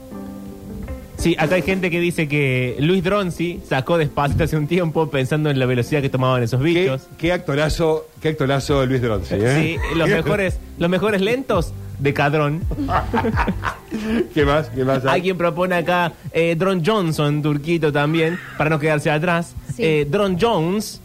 Sí, 1.16 1.36
acá 1.38 1.54
hay 1.54 1.62
gente 1.62 1.90
que 1.90 2.00
dice 2.00 2.28
que 2.28 2.76
Luis 2.80 3.02
Dronzi 3.02 3.60
sacó 3.68 3.96
despacito 3.98 4.44
hace 4.44 4.56
un 4.56 4.66
tiempo 4.66 5.08
pensando 5.10 5.48
en 5.48 5.58
la 5.58 5.66
velocidad 5.66 6.02
que 6.02 6.08
tomaban 6.10 6.42
esos 6.42 6.60
¿Qué, 6.60 6.66
bichos. 6.66 7.02
qué 7.18 7.32
actorazo, 7.32 8.08
qué 8.20 8.28
actorazo 8.30 8.84
Luis 8.84 9.00
Dronce, 9.00 9.36
¿eh? 9.40 9.78
Sí, 9.80 9.96
los 9.96 10.08
mejores, 10.10 10.58
los 10.78 10.90
mejores 10.90 11.20
lentos 11.20 11.72
de 12.00 12.12
Cadrón. 12.12 12.62
¿Qué 14.34 14.44
más? 14.44 14.68
¿Qué 14.70 14.84
más? 14.84 15.04
hay? 15.04 15.14
Alguien 15.14 15.38
propone 15.38 15.76
acá 15.76 16.12
eh, 16.32 16.56
Dron 16.58 16.82
Johnson, 16.84 17.40
turquito 17.42 17.92
también, 17.92 18.38
para 18.58 18.70
no 18.70 18.78
quedarse 18.78 19.10
atrás. 19.10 19.54
Sí. 19.76 19.82
Eh, 19.84 20.06
Dron 20.10 20.36
Jones. 20.40 21.00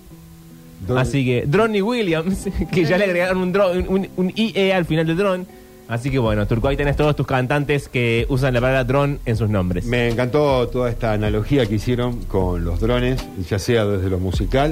Don- 0.87 0.97
Así 0.97 1.23
que 1.25 1.43
Dronny 1.45 1.81
Williams, 1.81 2.47
que 2.71 2.85
ya 2.85 2.97
le 2.97 3.03
agregaron 3.05 3.37
un, 3.37 3.53
dron- 3.53 3.85
un, 3.87 4.07
un 4.15 4.31
IE 4.35 4.73
al 4.73 4.85
final 4.85 5.05
de 5.05 5.15
Dron. 5.15 5.47
Así 5.89 6.11
que 6.11 6.19
bueno, 6.19 6.45
Turco, 6.45 6.67
ahí 6.67 6.77
tenés 6.77 6.95
todos 6.95 7.15
tus 7.15 7.25
cantantes 7.25 7.89
que 7.89 8.27
usan 8.29 8.53
la 8.53 8.61
palabra 8.61 8.83
dron 8.83 9.19
en 9.25 9.35
sus 9.35 9.49
nombres. 9.49 9.85
Me 9.85 10.07
encantó 10.09 10.67
toda 10.67 10.87
esta 10.89 11.13
analogía 11.13 11.65
que 11.65 11.75
hicieron 11.75 12.17
con 12.25 12.63
los 12.63 12.79
drones, 12.79 13.19
ya 13.49 13.57
sea 13.57 13.85
desde 13.85 14.07
lo 14.07 14.19
musical, 14.19 14.71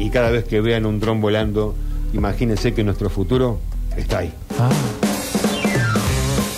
y 0.00 0.10
cada 0.10 0.30
vez 0.30 0.44
que 0.44 0.60
vean 0.60 0.84
un 0.84 0.98
dron 0.98 1.20
volando, 1.20 1.76
imagínense 2.12 2.74
que 2.74 2.82
nuestro 2.82 3.08
futuro 3.10 3.60
está 3.96 4.18
ahí. 4.18 4.32
Ah. 4.58 4.68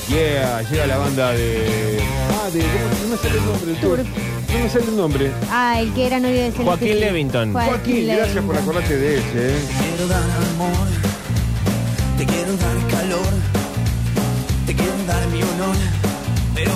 Yeah, 0.08 0.62
llega 0.70 0.86
la 0.86 0.96
banda 0.96 1.32
de. 1.32 1.98
Ah, 2.32 2.48
de. 2.50 2.60
¿cómo- 2.60 3.02
No 3.02 3.08
me 3.10 3.16
sale 3.18 3.38
el 3.38 3.44
nombre 3.44 3.66
del 3.72 3.76
tour. 3.76 3.98
No 3.98 4.58
me 4.64 4.70
sale 4.70 4.84
el 4.86 4.96
nombre. 4.96 5.30
Ah, 5.50 5.80
el 5.82 5.92
que 5.92 6.06
era 6.06 6.18
novio 6.18 6.34
de 6.34 6.40
Celeste 6.50 6.64
Joaquín 6.64 6.88
Cid. 6.88 7.00
Levington. 7.00 7.52
Joaquín, 7.52 8.06
gracias 8.06 8.42
por 8.44 8.56
acordarte 8.56 8.96
de 8.96 9.18
ese. 9.18 9.48
¿eh? 9.50 9.54
Te 9.68 9.86
quiero 9.96 10.08
dar 10.08 10.22
amor, 10.22 10.88
te 12.16 12.24
quiero 12.24 12.56
dar 12.56 12.76
calor, 12.90 13.32
te 15.08 15.14
quiero 15.14 15.20
dar 15.20 15.28
mi 15.28 15.42
honor, 15.42 15.76
pero 16.54 16.72